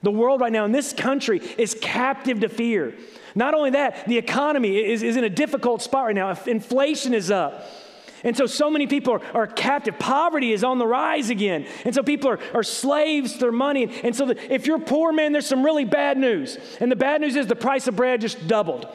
The 0.00 0.10
world 0.10 0.40
right 0.40 0.50
now 0.50 0.64
in 0.64 0.72
this 0.72 0.94
country 0.94 1.42
is 1.58 1.76
captive 1.82 2.40
to 2.40 2.48
fear. 2.48 2.94
Not 3.34 3.52
only 3.52 3.70
that, 3.70 4.08
the 4.08 4.16
economy 4.16 4.78
is, 4.78 5.02
is 5.02 5.16
in 5.16 5.24
a 5.24 5.30
difficult 5.30 5.82
spot 5.82 6.06
right 6.06 6.14
now. 6.14 6.34
Inflation 6.46 7.12
is 7.12 7.30
up. 7.30 7.66
And 8.24 8.36
so, 8.36 8.46
so 8.46 8.70
many 8.70 8.86
people 8.86 9.14
are, 9.14 9.22
are, 9.34 9.46
captive. 9.46 9.98
Poverty 9.98 10.52
is 10.52 10.62
on 10.62 10.78
the 10.78 10.86
rise 10.86 11.30
again. 11.30 11.66
And 11.84 11.94
so, 11.94 12.02
people 12.02 12.30
are, 12.30 12.38
are 12.54 12.62
slaves 12.62 13.34
to 13.34 13.38
their 13.38 13.52
money. 13.52 14.00
And 14.02 14.14
so, 14.14 14.26
the, 14.26 14.52
if 14.54 14.66
you're 14.66 14.78
poor, 14.78 15.12
man, 15.12 15.32
there's 15.32 15.46
some 15.46 15.64
really 15.64 15.84
bad 15.84 16.16
news. 16.16 16.58
And 16.80 16.90
the 16.90 16.96
bad 16.96 17.20
news 17.20 17.36
is 17.36 17.46
the 17.46 17.56
price 17.56 17.88
of 17.88 17.96
bread 17.96 18.20
just 18.20 18.46
doubled. 18.46 18.86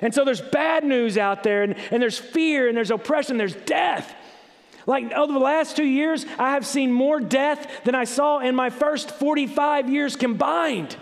And 0.00 0.14
so, 0.14 0.24
there's 0.24 0.40
bad 0.40 0.84
news 0.84 1.18
out 1.18 1.42
there, 1.42 1.62
and, 1.62 1.76
and 1.90 2.02
there's 2.02 2.18
fear, 2.18 2.68
and 2.68 2.76
there's 2.76 2.90
oppression, 2.90 3.36
there's 3.36 3.54
death. 3.54 4.14
Like 4.86 5.12
over 5.12 5.32
the 5.32 5.38
last 5.38 5.76
two 5.76 5.84
years, 5.84 6.24
I 6.38 6.52
have 6.52 6.66
seen 6.66 6.90
more 6.90 7.20
death 7.20 7.84
than 7.84 7.94
I 7.94 8.04
saw 8.04 8.38
in 8.38 8.54
my 8.54 8.70
first 8.70 9.10
45 9.10 9.90
years 9.90 10.16
combined. 10.16 10.96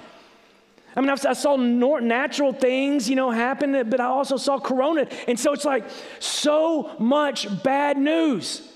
I 0.98 1.00
mean, 1.00 1.10
I 1.10 1.32
saw 1.32 1.54
natural 1.54 2.52
things, 2.52 3.08
you 3.08 3.14
know, 3.14 3.30
happen, 3.30 3.88
but 3.88 4.00
I 4.00 4.06
also 4.06 4.36
saw 4.36 4.58
corona. 4.58 5.06
And 5.28 5.38
so 5.38 5.52
it's 5.52 5.64
like 5.64 5.84
so 6.18 6.96
much 6.98 7.62
bad 7.62 7.96
news. 7.96 8.68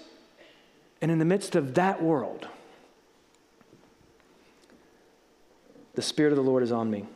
And 1.01 1.11
in 1.11 1.19
the 1.19 1.25
midst 1.25 1.57
of 1.57 1.75
that 1.75 2.01
world, 2.01 2.47
the 5.95 6.03
Spirit 6.03 6.31
of 6.31 6.37
the 6.37 6.45
Lord 6.45 6.63
is 6.63 6.71
on 6.71 6.89
me 6.89 7.07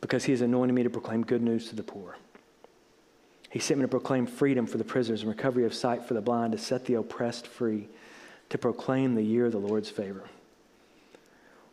because 0.00 0.24
He 0.24 0.32
has 0.32 0.40
anointed 0.40 0.74
me 0.74 0.82
to 0.82 0.90
proclaim 0.90 1.22
good 1.22 1.42
news 1.42 1.68
to 1.68 1.76
the 1.76 1.84
poor. 1.84 2.16
He 3.50 3.60
sent 3.60 3.78
me 3.78 3.84
to 3.84 3.88
proclaim 3.88 4.26
freedom 4.26 4.66
for 4.66 4.78
the 4.78 4.84
prisoners 4.84 5.20
and 5.20 5.30
recovery 5.30 5.64
of 5.64 5.72
sight 5.72 6.02
for 6.02 6.14
the 6.14 6.20
blind, 6.20 6.50
to 6.50 6.58
set 6.58 6.86
the 6.86 6.94
oppressed 6.94 7.46
free, 7.46 7.86
to 8.48 8.58
proclaim 8.58 9.14
the 9.14 9.22
year 9.22 9.46
of 9.46 9.52
the 9.52 9.58
Lord's 9.58 9.90
favor. 9.90 10.24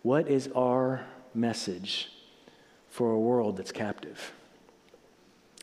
What 0.03 0.27
is 0.27 0.47
our 0.55 1.07
message 1.35 2.09
for 2.89 3.11
a 3.11 3.19
world 3.19 3.57
that's 3.57 3.71
captive. 3.71 4.33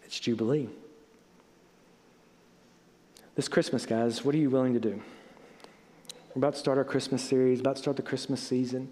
It's 0.05 0.19
Jubilee. 0.19 0.69
This 3.37 3.49
Christmas, 3.49 3.87
guys, 3.87 4.25
what 4.25 4.35
are 4.35 4.39
you 4.39 4.51
willing 4.51 4.75
to 4.75 4.81
do? 4.81 5.01
We're 6.35 6.41
about 6.41 6.55
to 6.55 6.59
start 6.59 6.79
our 6.79 6.85
Christmas 6.85 7.23
series, 7.23 7.61
about 7.61 7.77
to 7.77 7.83
start 7.83 7.97
the 7.97 8.03
Christmas 8.03 8.41
season. 8.41 8.91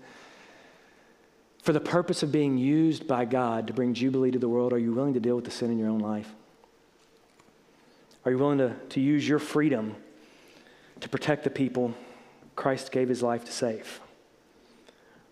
For 1.62 1.72
the 1.72 1.80
purpose 1.80 2.22
of 2.22 2.32
being 2.32 2.56
used 2.56 3.06
by 3.06 3.24
God 3.24 3.66
to 3.66 3.72
bring 3.72 3.94
Jubilee 3.94 4.30
to 4.30 4.38
the 4.38 4.48
world, 4.48 4.72
are 4.72 4.78
you 4.78 4.92
willing 4.92 5.14
to 5.14 5.20
deal 5.20 5.36
with 5.36 5.44
the 5.44 5.50
sin 5.50 5.70
in 5.70 5.78
your 5.78 5.88
own 5.88 5.98
life? 5.98 6.32
Are 8.24 8.30
you 8.30 8.38
willing 8.38 8.58
to, 8.58 8.74
to 8.90 9.00
use 9.00 9.28
your 9.28 9.38
freedom 9.38 9.96
to 11.00 11.08
protect 11.08 11.44
the 11.44 11.50
people 11.50 11.94
Christ 12.56 12.90
gave 12.90 13.08
his 13.08 13.22
life 13.22 13.44
to 13.44 13.52
save? 13.52 14.00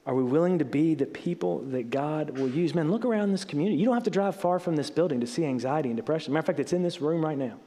Are 0.06 0.14
we 0.14 0.22
willing 0.22 0.60
to 0.60 0.64
be 0.64 0.94
the 0.94 1.06
people 1.06 1.58
that 1.70 1.90
God 1.90 2.38
will 2.38 2.48
use? 2.48 2.74
Man, 2.74 2.90
look 2.90 3.04
around 3.04 3.32
this 3.32 3.44
community. 3.44 3.76
You 3.76 3.86
don't 3.86 3.94
have 3.94 4.04
to 4.04 4.10
drive 4.10 4.36
far 4.36 4.60
from 4.60 4.76
this 4.76 4.88
building 4.88 5.20
to 5.20 5.26
see 5.26 5.44
anxiety 5.44 5.88
and 5.88 5.96
depression. 5.96 6.32
Matter 6.32 6.42
of 6.42 6.46
fact, 6.46 6.60
it's 6.60 6.72
in 6.72 6.84
this 6.84 7.00
room 7.00 7.24
right 7.24 7.36
now. 7.36 7.58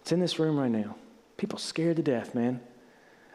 It's 0.00 0.12
in 0.12 0.20
this 0.20 0.38
room 0.38 0.56
right 0.56 0.70
now. 0.70 0.94
People 1.36 1.58
scared 1.58 1.96
to 1.96 2.02
death, 2.02 2.36
man. 2.36 2.60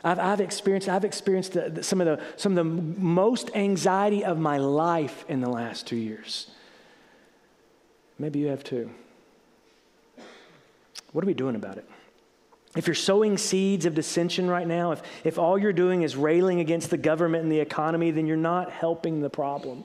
I've, 0.02 0.17
I've 0.17 0.41
experienced, 0.41 0.88
I've 0.88 1.04
experienced 1.04 1.54
the, 1.54 1.69
the, 1.69 1.84
some, 1.84 2.00
of 2.00 2.08
the, 2.08 2.24
some 2.38 2.54
of 2.54 2.56
the 2.56 2.63
most 2.63 3.52
anxiety 3.54 4.24
of 4.24 4.38
my 4.38 4.58
life 4.58 5.26
in 5.28 5.41
the 5.41 5.50
last 5.50 5.86
two 5.86 5.98
years. 5.98 6.48
Maybe 8.17 8.39
you 8.39 8.48
have 8.48 8.63
too. 8.63 8.91
What 11.12 11.24
are 11.24 11.28
we 11.28 11.34
doing 11.34 11.56
about 11.56 11.78
it? 11.78 11.88
If 12.75 12.88
you're 12.88 12.95
sowing 12.95 13.38
seeds 13.38 13.86
of 13.86 13.93
dissension 13.93 14.49
right 14.49 14.67
now, 14.67 14.93
if, 14.93 15.03
if 15.23 15.38
all 15.38 15.59
you're 15.59 15.73
doing 15.73 16.01
is 16.01 16.15
railing 16.15 16.59
against 16.59 16.89
the 16.89 16.97
government 16.97 17.43
and 17.43 17.51
the 17.51 17.59
economy, 17.59 18.09
then 18.12 18.25
you're 18.25 18.36
not 18.36 18.71
helping 18.71 19.21
the 19.21 19.29
problem. 19.29 19.83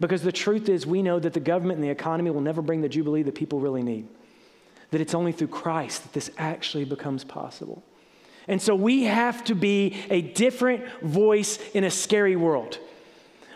Because 0.00 0.22
the 0.22 0.32
truth 0.32 0.68
is, 0.68 0.86
we 0.86 1.02
know 1.02 1.20
that 1.20 1.34
the 1.34 1.40
government 1.40 1.76
and 1.76 1.84
the 1.84 1.90
economy 1.90 2.30
will 2.30 2.40
never 2.40 2.62
bring 2.62 2.80
the 2.80 2.88
Jubilee 2.88 3.22
that 3.22 3.34
people 3.34 3.60
really 3.60 3.82
need. 3.82 4.08
That 4.90 5.00
it's 5.00 5.14
only 5.14 5.32
through 5.32 5.48
Christ 5.48 6.02
that 6.04 6.12
this 6.12 6.30
actually 6.38 6.84
becomes 6.84 7.22
possible. 7.22 7.82
And 8.48 8.60
so 8.60 8.74
we 8.74 9.04
have 9.04 9.44
to 9.44 9.54
be 9.54 9.96
a 10.10 10.22
different 10.22 10.84
voice 11.02 11.58
in 11.72 11.84
a 11.84 11.90
scary 11.90 12.34
world. 12.34 12.78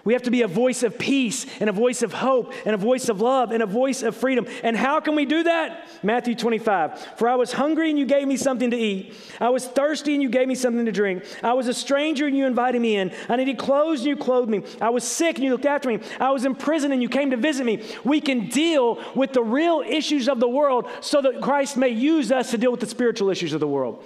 We 0.06 0.12
have 0.12 0.22
to 0.22 0.30
be 0.30 0.42
a 0.42 0.48
voice 0.48 0.84
of 0.84 1.00
peace 1.00 1.46
and 1.58 1.68
a 1.68 1.72
voice 1.72 2.02
of 2.02 2.12
hope 2.12 2.52
and 2.64 2.76
a 2.76 2.78
voice 2.78 3.08
of 3.08 3.20
love 3.20 3.50
and 3.50 3.60
a 3.60 3.66
voice 3.66 4.04
of 4.04 4.16
freedom. 4.16 4.46
And 4.62 4.76
how 4.76 5.00
can 5.00 5.16
we 5.16 5.26
do 5.26 5.42
that? 5.42 5.88
Matthew 6.04 6.36
25. 6.36 7.18
For 7.18 7.28
I 7.28 7.34
was 7.34 7.52
hungry 7.52 7.90
and 7.90 7.98
you 7.98 8.06
gave 8.06 8.28
me 8.28 8.36
something 8.36 8.70
to 8.70 8.76
eat. 8.76 9.14
I 9.40 9.48
was 9.48 9.66
thirsty 9.66 10.14
and 10.14 10.22
you 10.22 10.28
gave 10.28 10.46
me 10.46 10.54
something 10.54 10.86
to 10.86 10.92
drink. 10.92 11.24
I 11.42 11.54
was 11.54 11.66
a 11.66 11.74
stranger 11.74 12.28
and 12.28 12.36
you 12.36 12.46
invited 12.46 12.80
me 12.80 12.94
in. 12.96 13.10
I 13.28 13.34
needed 13.34 13.58
clothes 13.58 13.98
and 13.98 14.06
you 14.06 14.16
clothed 14.16 14.48
me. 14.48 14.62
I 14.80 14.90
was 14.90 15.02
sick 15.02 15.34
and 15.34 15.44
you 15.44 15.50
looked 15.50 15.66
after 15.66 15.88
me. 15.88 15.98
I 16.20 16.30
was 16.30 16.44
in 16.44 16.54
prison 16.54 16.92
and 16.92 17.02
you 17.02 17.08
came 17.08 17.30
to 17.32 17.36
visit 17.36 17.66
me. 17.66 17.82
We 18.04 18.20
can 18.20 18.48
deal 18.48 19.02
with 19.16 19.32
the 19.32 19.42
real 19.42 19.82
issues 19.84 20.28
of 20.28 20.38
the 20.38 20.48
world 20.48 20.88
so 21.00 21.20
that 21.22 21.40
Christ 21.42 21.76
may 21.76 21.88
use 21.88 22.30
us 22.30 22.52
to 22.52 22.58
deal 22.58 22.70
with 22.70 22.78
the 22.78 22.86
spiritual 22.86 23.28
issues 23.28 23.52
of 23.54 23.58
the 23.58 23.66
world. 23.66 24.04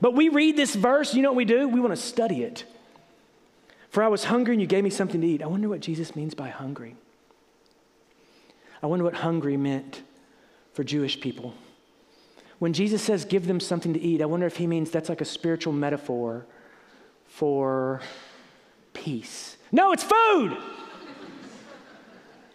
But 0.00 0.14
we 0.14 0.30
read 0.30 0.56
this 0.56 0.74
verse, 0.74 1.12
you 1.12 1.20
know 1.20 1.32
what 1.32 1.36
we 1.36 1.44
do? 1.44 1.68
We 1.68 1.80
want 1.80 1.94
to 1.94 2.00
study 2.00 2.42
it. 2.42 2.64
For 3.94 4.02
I 4.02 4.08
was 4.08 4.24
hungry 4.24 4.54
and 4.54 4.60
you 4.60 4.66
gave 4.66 4.82
me 4.82 4.90
something 4.90 5.20
to 5.20 5.26
eat. 5.28 5.40
I 5.40 5.46
wonder 5.46 5.68
what 5.68 5.78
Jesus 5.78 6.16
means 6.16 6.34
by 6.34 6.48
hungry. 6.48 6.96
I 8.82 8.88
wonder 8.88 9.04
what 9.04 9.14
hungry 9.14 9.56
meant 9.56 10.02
for 10.72 10.82
Jewish 10.82 11.20
people. 11.20 11.54
When 12.58 12.72
Jesus 12.72 13.02
says 13.02 13.24
give 13.24 13.46
them 13.46 13.60
something 13.60 13.92
to 13.92 14.00
eat, 14.00 14.20
I 14.20 14.24
wonder 14.24 14.46
if 14.46 14.56
he 14.56 14.66
means 14.66 14.90
that's 14.90 15.08
like 15.08 15.20
a 15.20 15.24
spiritual 15.24 15.72
metaphor 15.72 16.44
for 17.28 18.00
peace. 18.94 19.56
No, 19.70 19.92
it's 19.92 20.02
food. 20.02 20.56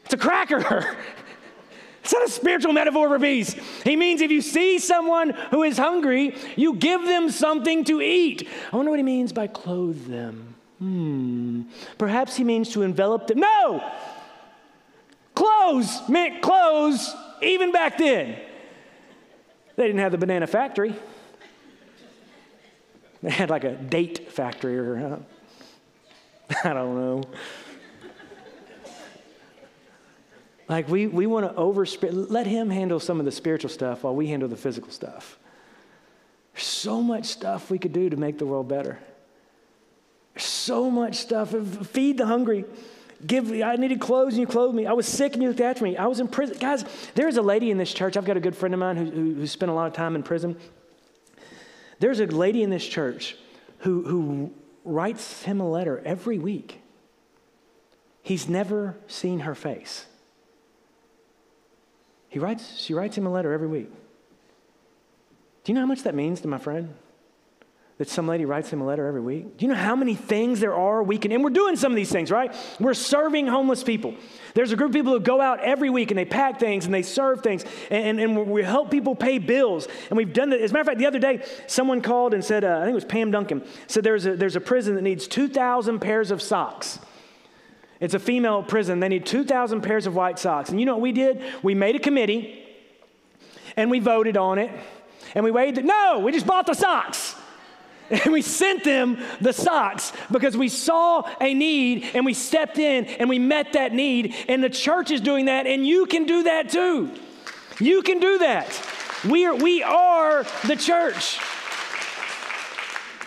It's 0.04 0.14
a 0.14 0.18
cracker. 0.18 0.98
It's 2.02 2.14
not 2.14 2.26
a 2.26 2.32
spiritual 2.32 2.74
metaphor 2.74 3.08
for 3.08 3.20
peace. 3.20 3.54
He 3.84 3.96
means 3.96 4.22
if 4.22 4.32
you 4.32 4.42
see 4.42 4.80
someone 4.80 5.30
who 5.52 5.62
is 5.62 5.78
hungry, 5.78 6.36
you 6.56 6.74
give 6.74 7.06
them 7.06 7.30
something 7.30 7.84
to 7.84 8.02
eat. 8.02 8.48
I 8.74 8.76
wonder 8.76 8.90
what 8.90 8.98
he 8.98 9.04
means 9.04 9.32
by 9.32 9.46
clothe 9.46 10.08
them. 10.08 10.49
Hmm. 10.80 11.64
Perhaps 11.98 12.38
he 12.38 12.44
means 12.44 12.70
to 12.70 12.82
envelop 12.82 13.28
them. 13.28 13.42
No! 13.42 13.84
Clothes 15.36 16.02
meant 16.10 16.42
clothes 16.42 17.14
even 17.42 17.72
back 17.72 17.98
then. 17.98 18.38
They 19.76 19.88
didn't 19.88 20.00
have 20.00 20.12
the 20.12 20.18
banana 20.18 20.48
factory. 20.48 20.96
They 23.22 23.30
had 23.30 23.50
like 23.50 23.66
a 23.66 23.74
date 23.76 24.32
factory 24.32 24.78
or 24.78 24.98
uh, 24.98 25.20
I 26.64 26.74
don't 26.74 26.96
know. 26.96 27.24
Like 30.70 30.88
we, 30.88 31.08
we 31.08 31.26
want 31.26 31.46
to 31.46 31.56
over 31.56 31.86
let 32.12 32.48
him 32.48 32.70
handle 32.70 33.00
some 33.00 33.20
of 33.20 33.26
the 33.26 33.32
spiritual 33.32 33.70
stuff 33.70 34.04
while 34.04 34.16
we 34.16 34.28
handle 34.28 34.48
the 34.48 34.56
physical 34.56 34.92
stuff. 34.92 35.38
There's 36.54 36.66
so 36.66 37.02
much 37.02 37.26
stuff 37.26 37.70
we 37.70 37.80
could 37.80 37.92
do 37.92 38.10
to 38.10 38.18
make 38.18 38.38
the 38.38 38.46
world 38.46 38.70
better 38.70 39.00
so 40.40 40.90
much 40.90 41.16
stuff. 41.16 41.52
Feed 41.88 42.18
the 42.18 42.26
hungry. 42.26 42.66
Give, 43.26 43.52
I 43.52 43.76
needed 43.76 44.00
clothes 44.00 44.34
and 44.34 44.42
you 44.42 44.48
clothed 44.48 44.76
me. 44.76 44.86
I 44.86 44.94
was 44.94 45.06
sick 45.06 45.34
and 45.34 45.44
you 45.44 45.50
looked 45.50 45.60
after 45.60 45.84
me. 45.84 45.98
I 45.98 46.08
was 46.08 46.20
in 46.20 46.28
prison. 46.28 46.58
Guys, 46.60 46.86
there's 47.16 47.38
a 47.38 47.42
lady 47.42 47.70
in 47.70 47.78
this 47.78 47.94
church. 47.94 48.16
I've 48.16 48.26
got 48.26 48.38
a 48.38 48.40
good 48.40 48.56
friend 48.56 48.74
of 48.74 48.80
mine 48.80 48.96
who, 48.96 49.06
who, 49.06 49.34
who 49.36 49.48
spent 49.48 49.70
a 49.70 49.74
lot 49.74 49.88
of 49.88 49.94
time 49.94 50.16
in 50.16 50.24
prison. 50.24 50.58
There's 52.00 52.22
a 52.22 52.26
lady 52.28 52.64
in 52.64 52.70
this 52.70 52.88
church 52.88 53.36
who, 53.80 54.04
who 54.04 54.54
writes 54.86 55.44
him 55.44 55.60
a 55.60 55.70
letter 55.70 56.02
every 56.06 56.40
week. 56.40 56.82
He's 58.22 58.48
never 58.48 58.96
seen 59.08 59.40
her 59.40 59.56
face. 59.56 60.06
He 62.30 62.40
writes, 62.40 62.78
she 62.78 62.94
writes 62.94 63.18
him 63.18 63.26
a 63.26 63.32
letter 63.32 63.52
every 63.52 63.68
week. 63.68 63.92
Do 65.64 65.72
you 65.72 65.74
know 65.74 65.82
how 65.82 65.88
much 65.88 66.04
that 66.04 66.16
means 66.16 66.40
to 66.42 66.48
my 66.48 66.58
friend? 66.58 66.94
That 68.00 68.08
some 68.10 68.28
lady 68.28 68.46
writes 68.46 68.72
him 68.72 68.80
a 68.80 68.86
letter 68.86 69.06
every 69.06 69.20
week? 69.20 69.58
Do 69.58 69.66
you 69.66 69.72
know 69.72 69.78
how 69.78 69.94
many 69.94 70.16
things 70.16 70.62
there 70.62 70.74
are 70.74 71.04
we 71.04 71.18
can, 71.18 71.34
and 71.34 71.44
we're 71.44 71.50
doing 71.50 71.76
some 71.76 71.92
of 71.92 71.98
these 71.98 72.10
things, 72.12 72.32
right? 72.32 72.56
We're 72.80 72.94
serving 72.94 73.48
homeless 73.48 73.84
people. 73.84 74.16
There's 74.54 74.72
a 74.72 74.78
group 74.78 74.92
of 74.92 74.94
people 74.96 75.12
who 75.12 75.20
go 75.20 75.42
out 75.42 75.60
every 75.60 75.90
week 75.90 76.10
and 76.10 76.18
they 76.18 76.24
pack 76.24 76.62
things 76.62 76.86
and 76.86 76.94
they 76.94 77.02
serve 77.02 77.44
things 77.44 77.66
and, 77.92 78.20
and, 78.20 78.38
and 78.38 78.48
we 78.50 78.64
help 78.64 78.90
people 78.90 79.16
pay 79.16 79.38
bills. 79.38 79.90
And 80.10 80.16
we've 80.16 80.32
done 80.32 80.50
that. 80.52 80.62
As 80.62 80.72
a 80.72 80.74
matter 80.74 80.82
of 80.82 80.88
fact, 80.88 81.00
the 81.00 81.08
other 81.08 81.20
day, 81.20 81.46
someone 81.68 82.02
called 82.02 82.34
and 82.34 82.44
said, 82.44 82.64
uh, 82.64 82.78
I 82.78 82.86
think 82.86 82.92
it 82.92 82.96
was 82.96 83.06
Pam 83.06 83.32
Duncan, 83.32 83.66
said 83.88 84.06
there's 84.06 84.26
a, 84.26 84.36
there's 84.38 84.56
a 84.56 84.62
prison 84.62 84.96
that 84.96 85.02
needs 85.02 85.28
2,000 85.28 86.00
pairs 86.00 86.32
of 86.32 86.42
socks. 86.42 87.00
It's 88.00 88.14
a 88.14 88.20
female 88.20 88.64
prison. 88.64 89.02
They 89.02 89.10
need 89.10 89.26
2,000 89.26 89.82
pairs 89.82 90.08
of 90.08 90.16
white 90.16 90.40
socks. 90.40 90.70
And 90.70 90.80
you 90.80 90.86
know 90.86 90.94
what 90.94 91.02
we 91.02 91.12
did? 91.12 91.44
We 91.62 91.76
made 91.76 91.98
a 91.98 92.00
committee 92.00 92.66
and 93.76 93.92
we 93.92 94.00
voted 94.00 94.38
on 94.38 94.58
it. 94.58 94.72
And 95.36 95.44
we 95.44 95.52
weighed 95.52 95.76
waited. 95.76 95.86
No, 95.86 96.22
we 96.24 96.32
just 96.32 96.48
bought 96.48 96.66
the 96.66 96.74
socks. 96.74 97.29
And 98.26 98.34
we 98.34 98.42
sent 98.42 98.84
them 98.84 99.20
the 99.40 99.54
socks 99.54 100.14
because 100.32 100.58
we 100.58 100.68
saw 100.68 101.22
a 101.40 101.54
need 101.54 102.10
and 102.16 102.26
we 102.26 102.34
stepped 102.34 102.80
in 102.80 103.06
and 103.06 103.30
we 103.30 103.40
met 103.40 103.74
that 103.74 103.94
need. 103.94 104.36
And 104.48 104.64
the 104.64 104.70
church 104.70 105.12
is 105.12 105.22
doing 105.22 105.46
that, 105.46 105.68
and 105.68 105.86
you 105.86 106.06
can 106.06 106.26
do 106.26 106.44
that 106.44 106.70
too. 106.70 107.12
You 107.80 108.02
can 108.02 108.20
do 108.20 108.40
that. 108.40 108.68
We 109.30 109.46
are, 109.46 109.56
we 109.56 109.84
are 109.84 110.44
the 110.66 110.76
church. 110.76 111.40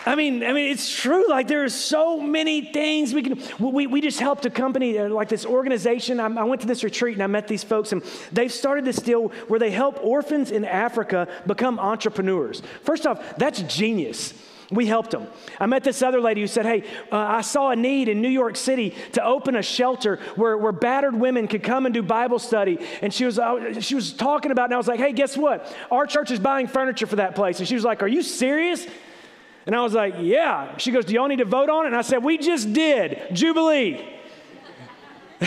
I 0.05 0.15
mean, 0.15 0.43
I 0.43 0.51
mean, 0.51 0.69
it's 0.69 0.93
true. 0.93 1.29
Like 1.29 1.47
there 1.47 1.63
are 1.63 1.69
so 1.69 2.19
many 2.19 2.73
things 2.73 3.13
we 3.13 3.23
can. 3.23 3.41
We, 3.57 3.87
we 3.87 4.01
just 4.01 4.19
helped 4.19 4.45
a 4.45 4.49
company 4.49 4.97
uh, 4.97 5.07
like 5.07 5.29
this 5.29 5.45
organization. 5.45 6.19
I, 6.19 6.25
I 6.25 6.43
went 6.43 6.61
to 6.61 6.67
this 6.67 6.83
retreat 6.83 7.13
and 7.13 7.23
I 7.23 7.27
met 7.27 7.47
these 7.47 7.63
folks, 7.63 7.93
and 7.93 8.03
they've 8.31 8.51
started 8.51 8.83
this 8.83 8.97
deal 8.97 9.29
where 9.47 9.59
they 9.59 9.71
help 9.71 10.03
orphans 10.03 10.51
in 10.51 10.65
Africa 10.65 11.27
become 11.47 11.79
entrepreneurs. 11.79 12.61
First 12.81 13.07
off, 13.07 13.37
that's 13.37 13.61
genius. 13.61 14.33
We 14.73 14.87
helped 14.87 15.11
them. 15.11 15.27
I 15.59 15.67
met 15.67 15.83
this 15.83 16.01
other 16.01 16.19
lady 16.19 16.41
who 16.41 16.47
said, 16.47 16.65
Hey, 16.65 16.83
uh, 17.11 17.17
I 17.17 17.41
saw 17.41 17.69
a 17.69 17.75
need 17.75 18.09
in 18.09 18.21
New 18.21 18.29
York 18.29 18.55
City 18.55 18.95
to 19.13 19.23
open 19.23 19.55
a 19.55 19.61
shelter 19.61 20.19
where, 20.35 20.57
where 20.57 20.71
battered 20.71 21.15
women 21.15 21.47
could 21.47 21.63
come 21.63 21.85
and 21.85 21.93
do 21.93 22.01
Bible 22.01 22.39
study. 22.39 22.79
And 23.01 23.13
she 23.13 23.25
was, 23.25 23.37
uh, 23.37 23.79
she 23.79 23.93
was 23.93 24.13
talking 24.13 24.51
about 24.51 24.63
it, 24.63 24.65
and 24.65 24.73
I 24.73 24.77
was 24.77 24.87
like, 24.87 24.99
Hey, 24.99 25.13
guess 25.13 25.37
what? 25.37 25.73
Our 25.91 26.07
church 26.07 26.31
is 26.31 26.39
buying 26.39 26.67
furniture 26.67 27.05
for 27.05 27.17
that 27.17 27.35
place. 27.35 27.59
And 27.59 27.67
she 27.67 27.75
was 27.75 27.83
like, 27.83 28.01
Are 28.01 28.07
you 28.07 28.23
serious? 28.23 28.87
And 29.65 29.75
I 29.75 29.83
was 29.83 29.93
like, 29.93 30.15
Yeah. 30.19 30.77
She 30.77 30.91
goes, 30.91 31.05
Do 31.05 31.13
y'all 31.13 31.27
need 31.27 31.37
to 31.37 31.45
vote 31.45 31.69
on 31.69 31.85
it? 31.85 31.87
And 31.87 31.95
I 31.95 32.01
said, 32.01 32.23
We 32.23 32.37
just 32.37 32.73
did. 32.73 33.21
Jubilee. 33.33 34.09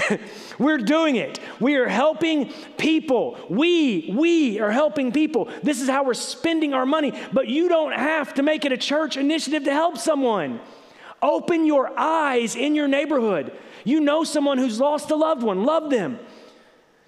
We're 0.59 0.79
doing 0.79 1.17
it. 1.17 1.39
We 1.61 1.77
are 1.77 1.89
helping 1.89 2.53
people. 2.79 3.39
We, 3.49 4.13
we 4.17 4.61
are 4.61 4.71
helping 4.71 5.13
people. 5.13 5.51
This 5.63 5.81
is 5.81 5.89
how 5.89 6.05
we're 6.05 6.15
spending 6.15 6.75
our 6.75 6.87
money. 6.87 7.13
But 7.33 7.49
you 7.49 7.69
don't 7.69 7.93
have 7.93 8.35
to 8.35 8.43
make 8.43 8.65
it 8.65 8.73
a 8.73 8.77
church 8.77 9.17
initiative 9.17 9.65
to 9.65 9.73
help 9.73 9.99
someone. 9.99 10.61
Open 11.23 11.67
your 11.67 11.99
eyes 11.99 12.57
in 12.57 12.75
your 12.75 12.89
neighborhood. 12.89 13.53
You 13.85 14.01
know 14.01 14.25
someone 14.25 14.59
who's 14.59 14.81
lost 14.81 15.11
a 15.11 15.17
loved 15.17 15.43
one, 15.43 15.65
love 15.65 15.91
them. 15.91 16.19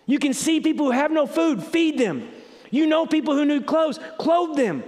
You 0.07 0.19
can 0.19 0.33
see 0.33 0.61
people 0.61 0.87
who 0.87 0.93
have 0.93 1.11
no 1.11 1.27
food, 1.27 1.63
feed 1.63 1.99
them. 1.99 2.29
You 2.71 2.87
know 2.87 3.07
people 3.07 3.35
who 3.35 3.45
need 3.45 3.67
clothes, 3.67 3.99
clothe 4.19 4.57
them. 4.57 4.85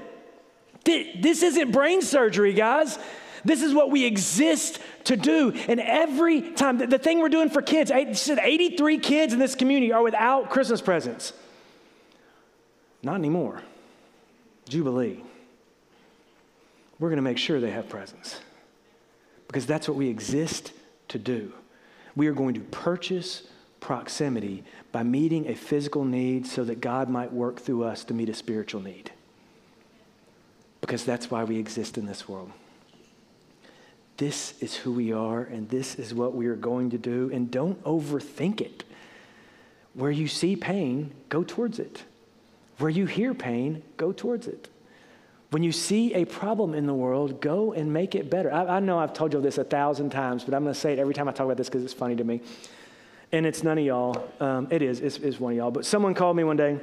This 0.85 1.43
isn't 1.43 1.73
brain 1.73 2.03
surgery, 2.03 2.55
guys. 2.55 2.99
This 3.44 3.62
is 3.62 3.74
what 3.74 3.90
we 3.90 4.05
exist 4.05 4.81
to 5.05 5.16
do. 5.16 5.53
And 5.68 5.81
every 5.81 6.42
time, 6.53 6.79
the, 6.79 6.87
the 6.87 6.98
thing 6.98 7.20
we're 7.20 7.29
doing 7.29 7.50
for 7.50 7.62
kids, 7.62 7.90
I 7.90 8.12
said 8.12 8.38
83 8.40 8.98
kids 8.98 9.33
in 9.33 9.38
this 9.38 9.55
community 9.55 9.92
are 9.92 10.03
without 10.03 10.50
Christmas 10.50 10.81
presents. 10.81 11.33
Not 13.03 13.16
anymore. 13.16 13.62
Jubilee. 14.68 15.22
We're 16.98 17.09
going 17.09 17.16
to 17.16 17.22
make 17.22 17.38
sure 17.38 17.61
they 17.61 17.70
have 17.70 17.88
presents 17.88 18.40
because 19.46 19.66
that's 19.66 19.88
what 19.88 19.96
we 19.96 20.09
exist 20.09 20.72
to 21.09 21.18
do. 21.18 21.53
We 22.14 22.26
are 22.26 22.33
going 22.33 22.55
to 22.55 22.61
purchase 22.61 23.44
proximity 23.81 24.62
by 24.92 25.03
meeting 25.03 25.48
a 25.48 25.55
physical 25.55 26.05
need 26.05 26.46
so 26.46 26.62
that 26.64 26.81
God 26.81 27.09
might 27.09 27.33
work 27.33 27.59
through 27.59 27.85
us 27.85 28.05
to 28.05 28.14
meet 28.14 28.29
a 28.29 28.35
spiritual 28.35 28.83
need. 28.83 29.11
Because 30.81 31.05
that's 31.05 31.31
why 31.31 31.44
we 31.44 31.59
exist 31.59 31.96
in 31.96 32.07
this 32.07 32.29
world. 32.29 32.53
This 34.20 34.52
is 34.61 34.76
who 34.76 34.92
we 34.92 35.14
are 35.14 35.40
and 35.40 35.66
this 35.70 35.94
is 35.94 36.12
what 36.12 36.35
we 36.35 36.46
are 36.46 36.54
going 36.54 36.90
to 36.90 36.98
do. 36.98 37.30
And 37.33 37.50
don't 37.50 37.83
overthink 37.85 38.61
it. 38.61 38.85
Where 39.94 40.11
you 40.11 40.28
see 40.28 40.56
pain, 40.56 41.14
go 41.30 41.42
towards 41.42 41.78
it. 41.78 42.04
Where 42.76 42.90
you 42.90 43.06
hear 43.06 43.33
pain, 43.33 43.83
go 43.96 44.12
towards 44.12 44.46
it. 44.46 44.68
When 45.52 45.62
you 45.62 45.72
see 45.72 46.12
a 46.12 46.26
problem 46.26 46.74
in 46.74 46.87
the 46.87 46.92
world, 46.92 47.40
go 47.40 47.72
and 47.72 47.94
make 47.94 48.14
it 48.14 48.28
better. 48.28 48.52
I, 48.52 48.76
I 48.76 48.80
know 48.80 48.98
I've 48.98 49.14
told 49.14 49.33
you 49.33 49.40
this 49.40 49.56
a 49.56 49.64
thousand 49.64 50.11
times, 50.11 50.44
but 50.44 50.52
I'm 50.52 50.64
going 50.64 50.74
to 50.74 50.78
say 50.78 50.92
it 50.92 50.98
every 50.98 51.14
time 51.14 51.26
I 51.26 51.33
talk 51.33 51.46
about 51.46 51.56
this 51.56 51.70
because 51.70 51.83
it's 51.83 51.94
funny 51.94 52.16
to 52.16 52.24
me. 52.24 52.42
And 53.33 53.46
it's 53.46 53.62
none 53.62 53.78
of 53.78 53.85
y'all. 53.85 54.28
Um, 54.38 54.68
it 54.70 54.83
is, 54.83 55.00
it's, 55.00 55.16
it's 55.16 55.40
one 55.40 55.52
of 55.52 55.56
y'all. 55.56 55.70
But 55.70 55.87
someone 55.87 56.12
called 56.12 56.37
me 56.37 56.44
one 56.44 56.59
day 56.59 56.78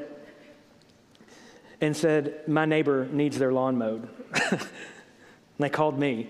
and 1.82 1.95
said, 1.95 2.47
My 2.47 2.65
neighbor 2.65 3.06
needs 3.06 3.38
their 3.38 3.54
lawn 3.54 3.78
mowed. 3.78 4.10
and 4.52 4.67
they 5.60 5.69
called 5.69 6.00
me. 6.00 6.30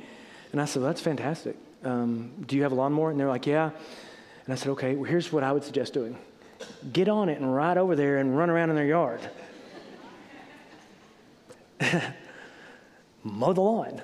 And 0.58 0.62
I 0.64 0.66
said, 0.66 0.82
well, 0.82 0.90
That's 0.90 1.02
fantastic. 1.02 1.56
Um, 1.84 2.32
do 2.48 2.56
you 2.56 2.64
have 2.64 2.72
a 2.72 2.76
lawnmower? 2.76 3.12
And 3.12 3.20
they're 3.20 3.28
like, 3.28 3.46
Yeah. 3.46 3.70
And 4.46 4.52
I 4.52 4.56
said, 4.56 4.70
Okay, 4.70 4.96
well, 4.96 5.04
here's 5.04 5.32
what 5.32 5.44
I 5.44 5.52
would 5.52 5.64
suggest 5.64 5.94
doing 5.94 6.18
get 6.92 7.08
on 7.08 7.30
it 7.30 7.40
and 7.40 7.54
ride 7.54 7.78
over 7.78 7.96
there 7.96 8.18
and 8.18 8.36
run 8.36 8.50
around 8.50 8.72
in 8.72 8.76
their 8.76 8.88
yard. 8.88 9.20
Mow 13.24 13.54
the 13.54 13.62
lawn. 13.62 14.02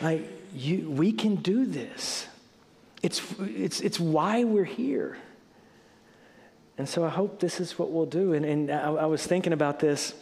Like, 0.00 0.26
you, 0.54 0.90
we 0.90 1.12
can 1.12 1.34
do 1.34 1.66
this. 1.66 2.26
It's, 3.02 3.20
it's, 3.40 3.82
it's 3.82 4.00
why 4.00 4.44
we're 4.44 4.64
here. 4.64 5.18
And 6.78 6.88
so 6.88 7.04
I 7.04 7.10
hope 7.10 7.40
this 7.40 7.60
is 7.60 7.78
what 7.78 7.90
we'll 7.90 8.06
do. 8.06 8.32
And, 8.32 8.46
and 8.46 8.70
I, 8.70 8.90
I 8.90 9.04
was 9.04 9.26
thinking 9.26 9.52
about 9.52 9.80
this 9.80 10.14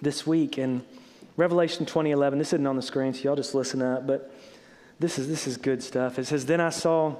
this 0.00 0.26
week, 0.26 0.56
and 0.56 0.82
Revelation 1.36 1.84
2011, 1.84 2.38
this 2.38 2.52
isn't 2.54 2.66
on 2.66 2.76
the 2.76 2.82
screen, 2.82 3.12
so 3.12 3.20
y'all 3.22 3.36
just 3.36 3.54
listen 3.54 3.82
up, 3.82 4.06
but 4.06 4.32
this 4.98 5.18
is, 5.18 5.28
this 5.28 5.46
is 5.46 5.56
good 5.56 5.82
stuff. 5.82 6.18
It 6.18 6.26
says, 6.26 6.46
Then 6.46 6.60
I 6.60 6.70
saw 6.70 7.16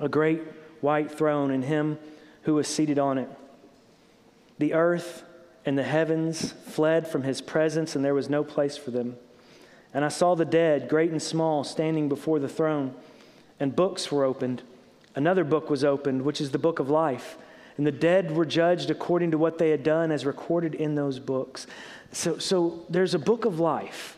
a 0.00 0.08
great 0.08 0.42
white 0.80 1.10
throne 1.10 1.50
and 1.50 1.64
him 1.64 1.98
who 2.42 2.54
was 2.54 2.66
seated 2.66 2.98
on 2.98 3.18
it. 3.18 3.28
The 4.58 4.74
earth 4.74 5.22
and 5.64 5.78
the 5.78 5.84
heavens 5.84 6.52
fled 6.66 7.06
from 7.06 7.22
his 7.22 7.40
presence, 7.40 7.94
and 7.94 8.04
there 8.04 8.14
was 8.14 8.28
no 8.28 8.42
place 8.42 8.76
for 8.76 8.90
them. 8.90 9.16
And 9.94 10.04
I 10.04 10.08
saw 10.08 10.34
the 10.34 10.44
dead, 10.44 10.88
great 10.88 11.10
and 11.10 11.22
small, 11.22 11.62
standing 11.62 12.08
before 12.08 12.38
the 12.38 12.48
throne, 12.48 12.94
and 13.60 13.74
books 13.74 14.10
were 14.10 14.24
opened. 14.24 14.62
Another 15.14 15.44
book 15.44 15.70
was 15.70 15.84
opened, 15.84 16.22
which 16.22 16.40
is 16.40 16.50
the 16.50 16.58
book 16.58 16.78
of 16.78 16.90
life. 16.90 17.36
And 17.76 17.86
the 17.86 17.92
dead 17.92 18.32
were 18.32 18.44
judged 18.44 18.90
according 18.90 19.30
to 19.30 19.38
what 19.38 19.58
they 19.58 19.70
had 19.70 19.84
done 19.84 20.10
as 20.10 20.26
recorded 20.26 20.74
in 20.74 20.96
those 20.96 21.20
books. 21.20 21.66
So, 22.12 22.38
so 22.38 22.86
there's 22.88 23.14
a 23.14 23.18
book 23.18 23.44
of 23.44 23.60
life 23.60 24.16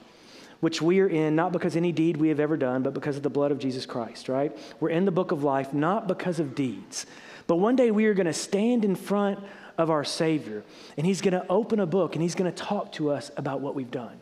which 0.61 0.83
we 0.83 1.00
are 1.00 1.09
in 1.09 1.35
not 1.35 1.53
because 1.53 1.74
any 1.74 1.90
deed 1.90 2.16
we 2.18 2.29
have 2.29 2.38
ever 2.38 2.57
done, 2.57 2.83
but 2.83 2.94
because 2.94 3.16
of 3.16 3.22
the 3.22 3.31
blood 3.31 3.50
of 3.50 3.59
Jesus 3.59 3.87
Christ, 3.87 4.29
right? 4.29 4.57
We're 4.79 4.90
in 4.90 5.07
the 5.07 5.11
book 5.11 5.33
of 5.33 5.42
life 5.42 5.72
not 5.72 6.07
because 6.07 6.38
of 6.38 6.55
deeds. 6.55 7.07
But 7.46 7.57
one 7.57 7.76
day 7.76 7.90
we 7.90 8.07
are 8.07 8.14
going 8.14 8.26
to 8.26 8.33
stand 8.33 8.85
in 8.85 8.94
front 8.94 9.38
of 9.79 9.90
our 9.90 10.05
Savior, 10.05 10.62
and 10.96 11.07
He's 11.07 11.22
going 11.22 11.33
to 11.33 11.46
open 11.48 11.81
a 11.81 11.87
book 11.87 12.14
and 12.14 12.22
He's 12.22 12.35
going 12.35 12.53
to 12.53 12.57
talk 12.57 12.92
to 12.92 13.11
us 13.11 13.31
about 13.37 13.61
what 13.61 13.74
we've 13.74 13.90
done. 13.90 14.20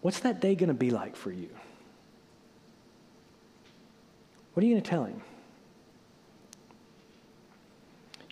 What's 0.00 0.20
that 0.20 0.40
day 0.40 0.54
going 0.54 0.68
to 0.68 0.74
be 0.74 0.90
like 0.90 1.14
for 1.16 1.30
you? 1.30 1.50
What 4.54 4.62
are 4.62 4.66
you 4.66 4.74
going 4.74 4.82
to 4.82 4.90
tell 4.90 5.04
Him? 5.04 5.22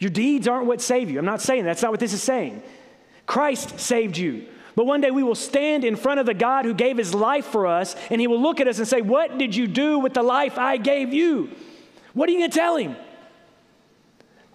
Your 0.02 0.10
deeds 0.10 0.48
aren't 0.48 0.66
what 0.66 0.80
save 0.80 1.10
you. 1.10 1.18
I'm 1.20 1.24
not 1.24 1.40
saying 1.40 1.62
that. 1.62 1.70
that's 1.70 1.82
not 1.82 1.92
what 1.92 2.00
this 2.00 2.12
is 2.12 2.20
saying. 2.20 2.60
Christ 3.24 3.78
saved 3.78 4.16
you. 4.16 4.46
But 4.74 4.84
one 4.84 5.00
day 5.00 5.12
we 5.12 5.22
will 5.22 5.36
stand 5.36 5.84
in 5.84 5.94
front 5.94 6.18
of 6.18 6.26
the 6.26 6.34
God 6.34 6.64
who 6.64 6.74
gave 6.74 6.98
his 6.98 7.14
life 7.14 7.46
for 7.46 7.68
us, 7.68 7.94
and 8.10 8.20
he 8.20 8.26
will 8.26 8.42
look 8.42 8.58
at 8.60 8.66
us 8.66 8.78
and 8.78 8.88
say, 8.88 9.00
What 9.00 9.38
did 9.38 9.54
you 9.54 9.68
do 9.68 10.00
with 10.00 10.12
the 10.12 10.24
life 10.24 10.58
I 10.58 10.76
gave 10.76 11.12
you? 11.12 11.50
What 12.14 12.28
are 12.28 12.32
you 12.32 12.38
going 12.38 12.50
to 12.50 12.58
tell 12.58 12.76
him? 12.76 12.96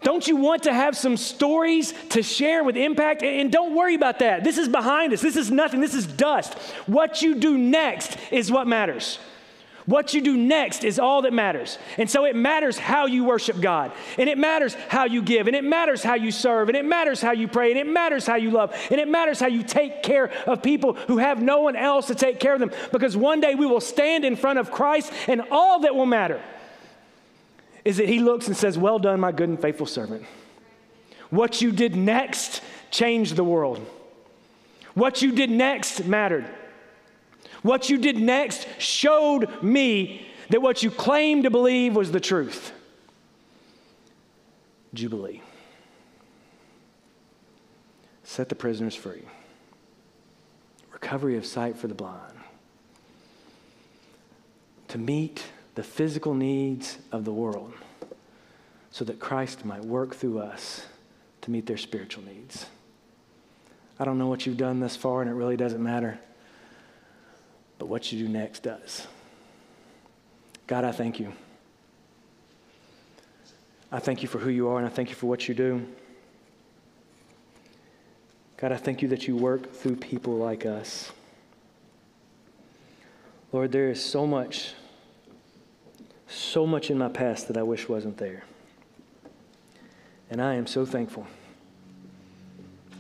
Don't 0.04 0.28
you 0.28 0.36
want 0.36 0.64
to 0.64 0.74
have 0.74 0.98
some 0.98 1.16
stories 1.16 1.94
to 2.10 2.22
share 2.22 2.66
with 2.66 2.76
impact? 2.76 3.24
And 3.24 3.50
don't 3.50 3.74
worry 3.74 3.96
about 3.96 4.20
that. 4.20 4.44
This 4.44 4.58
is 4.58 4.68
behind 4.68 5.14
us. 5.14 5.22
This 5.22 5.38
is 5.38 5.50
nothing. 5.50 5.80
This 5.80 5.96
is 5.96 6.06
dust. 6.06 6.56
What 6.88 7.22
you 7.22 7.36
do 7.36 7.58
next 7.58 8.18
is 8.32 8.52
what 8.52 8.68
matters. 8.68 9.18
What 9.88 10.14
you 10.14 10.20
do 10.20 10.36
next 10.36 10.84
is 10.84 11.00
all 11.00 11.22
that 11.22 11.32
matters. 11.32 11.80
And 11.98 12.10
so 12.10 12.26
it 12.26 12.36
matters 12.36 12.78
how 12.78 13.06
you 13.06 13.24
worship 13.24 13.62
God, 13.62 13.94
and 14.18 14.28
it 14.28 14.38
matters 14.38 14.74
how 14.90 15.06
you 15.06 15.22
give, 15.22 15.48
and 15.48 15.56
it 15.56 15.64
matters 15.64 16.04
how 16.04 16.16
you 16.16 16.30
serve, 16.30 16.68
and 16.68 16.78
it 16.78 16.84
matters 16.84 17.22
how 17.22 17.32
you 17.32 17.48
pray, 17.48 17.72
and 17.72 17.80
it 17.80 17.88
matters 17.88 18.28
how 18.28 18.36
you 18.36 18.52
love, 18.52 18.76
and 18.92 19.00
it 19.00 19.08
matters 19.08 19.40
how 19.40 19.48
you 19.48 19.64
take 19.64 20.04
care 20.04 20.30
of 20.46 20.62
people 20.62 20.94
who 20.94 21.20
have 21.20 21.42
no 21.42 21.62
one 21.62 21.78
else 21.78 22.08
to 22.08 22.16
take 22.16 22.42
care 22.42 22.54
of 22.54 22.60
them. 22.60 22.72
Because 22.92 23.16
one 23.16 23.40
day 23.40 23.56
we 23.56 23.66
will 23.66 23.80
stand 23.80 24.26
in 24.26 24.36
front 24.36 24.60
of 24.60 24.72
Christ, 24.72 25.14
and 25.26 25.42
all 25.52 25.80
that 25.80 25.96
will 25.96 26.06
matter 26.06 26.42
is 27.86 27.96
that 27.96 28.10
He 28.10 28.20
looks 28.20 28.48
and 28.48 28.58
says, 28.58 28.78
Well 28.78 29.00
done, 29.00 29.22
my 29.22 29.32
good 29.32 29.48
and 29.48 29.60
faithful 29.60 29.86
servant. 29.86 30.26
What 31.30 31.62
you 31.62 31.72
did 31.72 31.96
next 31.96 32.62
changed 32.92 33.38
the 33.38 33.44
world. 33.46 33.80
What 34.96 35.22
you 35.22 35.32
did 35.32 35.50
next 35.50 36.06
mattered. 36.06 36.46
What 37.68 37.90
you 37.90 37.98
did 37.98 38.18
next 38.18 38.66
showed 38.78 39.62
me 39.62 40.26
that 40.52 40.62
what 40.62 40.84
you 40.84 40.90
claimed 40.90 41.44
to 41.44 41.50
believe 41.50 41.98
was 41.98 42.14
the 42.14 42.20
truth. 42.22 42.72
Jubilee. 44.94 45.42
Set 48.24 48.48
the 48.48 48.56
prisoners 48.56 48.96
free. 48.96 49.24
Recovery 50.94 51.36
of 51.36 51.46
sight 51.46 51.76
for 51.76 51.90
the 51.90 51.94
blind. 51.94 52.40
To 54.88 54.98
meet 54.98 55.44
the 55.76 55.84
physical 55.84 56.34
needs 56.34 56.98
of 57.12 57.26
the 57.26 57.34
world 57.34 57.74
so 58.92 59.04
that 59.04 59.20
Christ 59.20 59.66
might 59.66 59.84
work 59.84 60.16
through 60.16 60.40
us 60.40 60.86
to 61.42 61.52
meet 61.52 61.66
their 61.66 61.76
spiritual 61.76 62.24
needs. 62.24 62.68
I 64.00 64.06
don't 64.06 64.18
know 64.18 64.28
what 64.28 64.46
you've 64.46 64.56
done 64.56 64.80
thus 64.80 64.96
far, 64.96 65.22
and 65.22 65.30
it 65.30 65.34
really 65.34 65.58
doesn't 65.58 65.84
matter 65.84 66.18
but 67.80 67.88
what 67.88 68.12
you 68.12 68.26
do 68.26 68.32
next 68.32 68.64
does. 68.64 69.08
God, 70.66 70.84
I 70.84 70.92
thank 70.92 71.20
you. 71.20 71.34
I 73.92 74.00
thank 74.00 74.22
you 74.22 74.28
for 74.28 74.40
who 74.40 74.50
you 74.50 74.68
are, 74.68 74.78
and 74.78 74.86
I 74.86 74.90
thank 74.90 75.10
you 75.10 75.16
for 75.16 75.28
what 75.28 75.48
you 75.48 75.56
do. 75.56 75.86
God, 78.58 78.72
I 78.72 78.78
thank 78.78 79.02
you 79.02 79.08
that 79.10 79.28
you 79.28 79.36
work 79.36 79.72
through 79.72 79.96
people 79.98 80.36
like 80.36 80.66
us. 80.66 81.12
Lord, 83.54 83.72
there 83.72 83.90
is 83.90 84.04
so 84.04 84.28
much, 84.28 84.74
so 86.28 86.68
much 86.68 86.90
in 86.90 86.98
my 86.98 87.08
past 87.08 87.48
that 87.48 87.56
I 87.56 87.64
wish 87.64 87.88
wasn't 87.88 88.18
there. 88.18 88.44
And 90.30 90.42
I 90.42 90.56
am 90.56 90.68
so 90.68 90.86
thankful. 90.86 91.26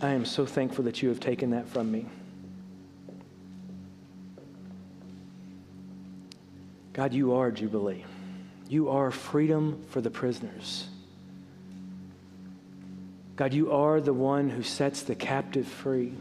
I 0.01 0.11
am 0.11 0.25
so 0.25 0.45
thankful 0.45 0.85
that 0.85 1.01
you 1.01 1.09
have 1.09 1.19
taken 1.19 1.49
that 1.49 1.67
from 1.67 1.91
me. 1.91 2.05
God, 6.97 7.13
you 7.13 7.35
are 7.35 7.51
Jubilee. 7.51 8.03
You 8.67 8.89
are 8.89 9.11
freedom 9.11 9.83
for 9.89 10.01
the 10.01 10.09
prisoners. 10.09 10.87
God, 13.35 13.53
you 13.53 13.71
are 13.71 14.01
the 14.01 14.15
one 14.15 14.49
who 14.49 14.63
sets 14.63 15.03
the 15.03 15.13
captive 15.13 15.67
free. 15.67 16.15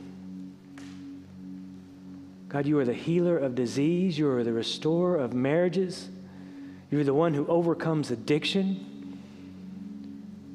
God, 2.50 2.66
you 2.66 2.78
are 2.78 2.84
the 2.84 2.92
healer 2.92 3.38
of 3.38 3.54
disease. 3.54 4.18
You 4.18 4.28
are 4.28 4.44
the 4.44 4.52
restorer 4.52 5.16
of 5.16 5.32
marriages. 5.32 6.10
You're 6.90 7.04
the 7.04 7.14
one 7.14 7.32
who 7.32 7.46
overcomes 7.46 8.10
addiction. 8.10 9.18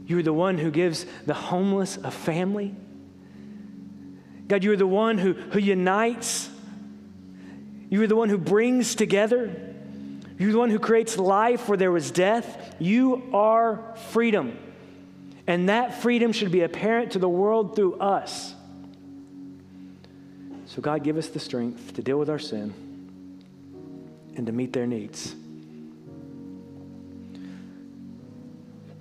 You're 0.06 0.22
the 0.22 0.34
one 0.34 0.60
who 0.60 0.70
gives 0.70 1.08
the 1.26 1.34
homeless 1.34 1.98
a 1.98 2.12
family. 2.12 2.76
God, 4.48 4.64
you're 4.64 4.78
the 4.78 4.86
one 4.86 5.18
who, 5.18 5.34
who 5.34 5.58
unites. 5.58 6.48
You 7.90 8.04
are 8.04 8.08
the 8.08 8.16
one 8.16 8.30
who 8.30 8.38
brings 8.38 8.94
together. 8.94 9.70
You're 10.42 10.54
the 10.54 10.58
one 10.58 10.72
who 10.72 10.80
creates 10.80 11.20
life 11.20 11.70
where 11.70 11.78
there 11.78 11.92
was 11.92 12.10
death. 12.10 12.76
You 12.80 13.30
are 13.32 13.94
freedom. 14.10 14.58
And 15.46 15.70
that 15.70 16.02
freedom 16.02 16.32
should 16.32 16.52
be 16.52 16.62
apparent 16.62 17.12
to 17.12 17.20
the 17.20 17.30
world 17.30 17.76
through 17.76 18.00
us. 18.00 18.56
So, 20.66 20.82
God, 20.82 21.04
give 21.04 21.18
us 21.18 21.28
the 21.28 21.40
strength 21.40 21.94
to 21.94 22.02
deal 22.02 22.18
with 22.18 22.28
our 22.28 22.40
sin 22.40 22.74
and 24.36 24.48
to 24.48 24.52
meet 24.52 24.74
their 24.74 24.88
needs. 24.88 25.36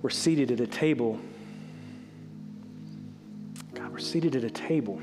We're 0.03 0.11
seated 0.11 0.51
at 0.51 0.59
a 0.59 0.67
table. 0.67 1.19
God, 3.73 3.91
we're 3.91 3.97
seated 3.97 4.35
at 4.35 4.43
a 4.43 4.51
table 4.51 5.01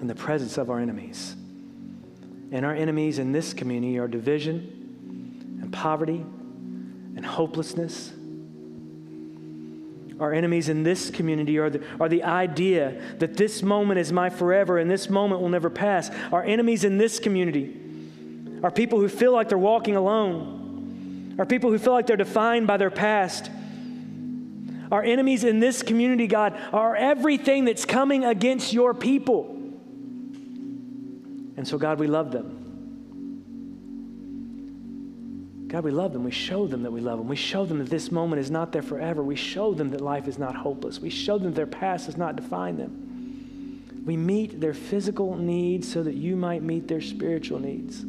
in 0.00 0.06
the 0.06 0.14
presence 0.14 0.56
of 0.56 0.70
our 0.70 0.80
enemies. 0.80 1.36
And 2.50 2.64
our 2.64 2.74
enemies 2.74 3.18
in 3.18 3.32
this 3.32 3.52
community 3.52 3.98
are 3.98 4.08
division 4.08 4.80
poverty 5.74 6.24
and 7.16 7.26
hopelessness. 7.26 8.12
Our 10.20 10.32
enemies 10.32 10.68
in 10.68 10.84
this 10.84 11.10
community 11.10 11.58
are 11.58 11.68
the, 11.68 11.84
are 11.98 12.08
the 12.08 12.22
idea 12.22 13.02
that 13.18 13.36
this 13.36 13.62
moment 13.62 13.98
is 13.98 14.12
my 14.12 14.30
forever 14.30 14.78
and 14.78 14.88
this 14.88 15.10
moment 15.10 15.40
will 15.40 15.48
never 15.48 15.68
pass. 15.68 16.10
Our 16.32 16.44
enemies 16.44 16.84
in 16.84 16.98
this 16.98 17.18
community 17.18 17.76
are 18.62 18.70
people 18.70 19.00
who 19.00 19.08
feel 19.08 19.32
like 19.32 19.48
they're 19.48 19.58
walking 19.58 19.96
alone, 19.96 21.34
are 21.38 21.44
people 21.44 21.70
who 21.70 21.78
feel 21.78 21.92
like 21.92 22.06
they're 22.06 22.16
defined 22.16 22.68
by 22.68 22.76
their 22.76 22.90
past. 22.90 23.50
Our 24.92 25.02
enemies 25.02 25.42
in 25.42 25.58
this 25.58 25.82
community, 25.82 26.28
God, 26.28 26.56
are 26.72 26.94
everything 26.94 27.64
that's 27.64 27.84
coming 27.84 28.24
against 28.24 28.72
your 28.72 28.94
people. 28.94 29.50
And 31.56 31.66
so, 31.66 31.78
God, 31.78 31.98
we 31.98 32.06
love 32.06 32.30
them. 32.30 32.63
God, 35.74 35.82
we 35.82 35.90
love 35.90 36.12
them. 36.12 36.22
We 36.22 36.30
show 36.30 36.68
them 36.68 36.84
that 36.84 36.92
we 36.92 37.00
love 37.00 37.18
them. 37.18 37.26
We 37.26 37.34
show 37.34 37.66
them 37.66 37.80
that 37.80 37.90
this 37.90 38.12
moment 38.12 38.38
is 38.38 38.48
not 38.48 38.70
there 38.70 38.80
forever. 38.80 39.24
We 39.24 39.34
show 39.34 39.74
them 39.74 39.90
that 39.90 40.00
life 40.00 40.28
is 40.28 40.38
not 40.38 40.54
hopeless. 40.54 41.00
We 41.00 41.10
show 41.10 41.36
them 41.36 41.48
that 41.48 41.56
their 41.56 41.66
past 41.66 42.06
does 42.06 42.16
not 42.16 42.36
define 42.36 42.76
them. 42.76 44.04
We 44.06 44.16
meet 44.16 44.60
their 44.60 44.72
physical 44.72 45.34
needs 45.34 45.92
so 45.92 46.04
that 46.04 46.14
you 46.14 46.36
might 46.36 46.62
meet 46.62 46.86
their 46.86 47.00
spiritual 47.00 47.58
needs. 47.58 48.04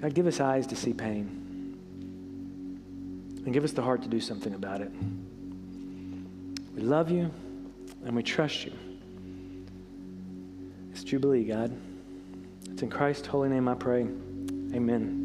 God, 0.00 0.12
give 0.12 0.26
us 0.26 0.40
eyes 0.40 0.66
to 0.66 0.74
see 0.74 0.92
pain 0.92 1.78
and 3.44 3.54
give 3.54 3.62
us 3.62 3.70
the 3.70 3.82
heart 3.82 4.02
to 4.02 4.08
do 4.08 4.18
something 4.18 4.54
about 4.54 4.80
it. 4.80 4.90
We 6.74 6.82
love 6.82 7.12
you 7.12 7.30
and 8.04 8.16
we 8.16 8.24
trust 8.24 8.64
you. 8.64 8.72
It's 10.90 11.04
Jubilee, 11.04 11.44
God. 11.44 11.70
It's 12.72 12.82
in 12.82 12.90
Christ's 12.90 13.28
holy 13.28 13.50
name 13.50 13.68
I 13.68 13.74
pray. 13.74 14.08
Amen. 14.74 15.20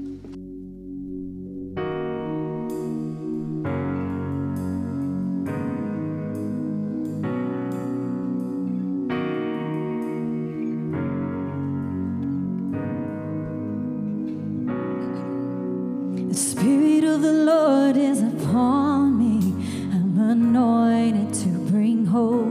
The 16.30 16.36
Spirit 16.36 17.06
of 17.06 17.24
the 17.24 17.34
Lord 17.34 17.98
is 17.98 18.22
upon 18.22 19.18
me. 19.18 19.40
I'm 19.92 20.20
anointed 20.20 21.34
to 21.34 21.50
bring 21.72 22.06
hope. 22.06 22.46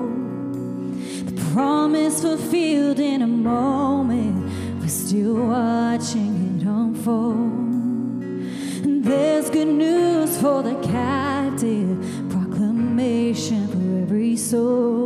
The 1.26 1.50
promise 1.52 2.22
fulfilled 2.22 2.98
in 2.98 3.22
a 3.22 3.28
moment. 3.28 4.50
We're 4.80 4.88
still 4.88 5.46
watching 5.46 6.37
unfold. 6.98 8.24
And 8.84 9.04
there's 9.04 9.50
good 9.50 9.68
news 9.68 10.40
for 10.40 10.62
the 10.62 10.74
captive, 10.82 11.98
proclamation 12.30 13.68
for 13.68 14.02
every 14.02 14.36
soul. 14.36 14.97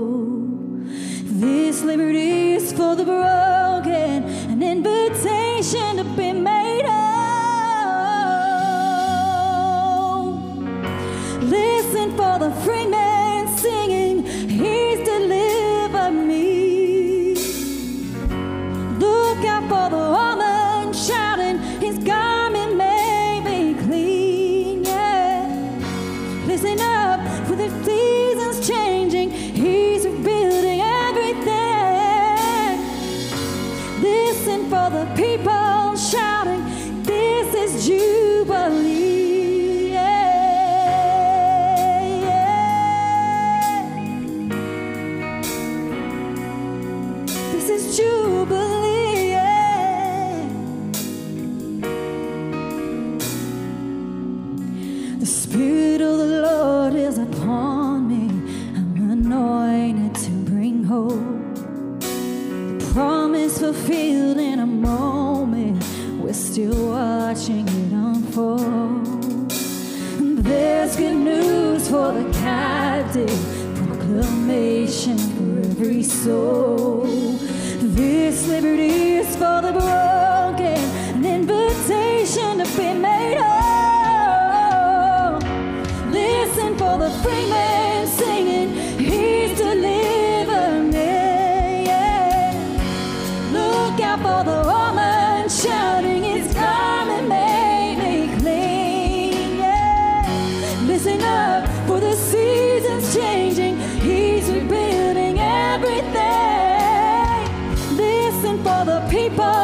People 109.31 109.62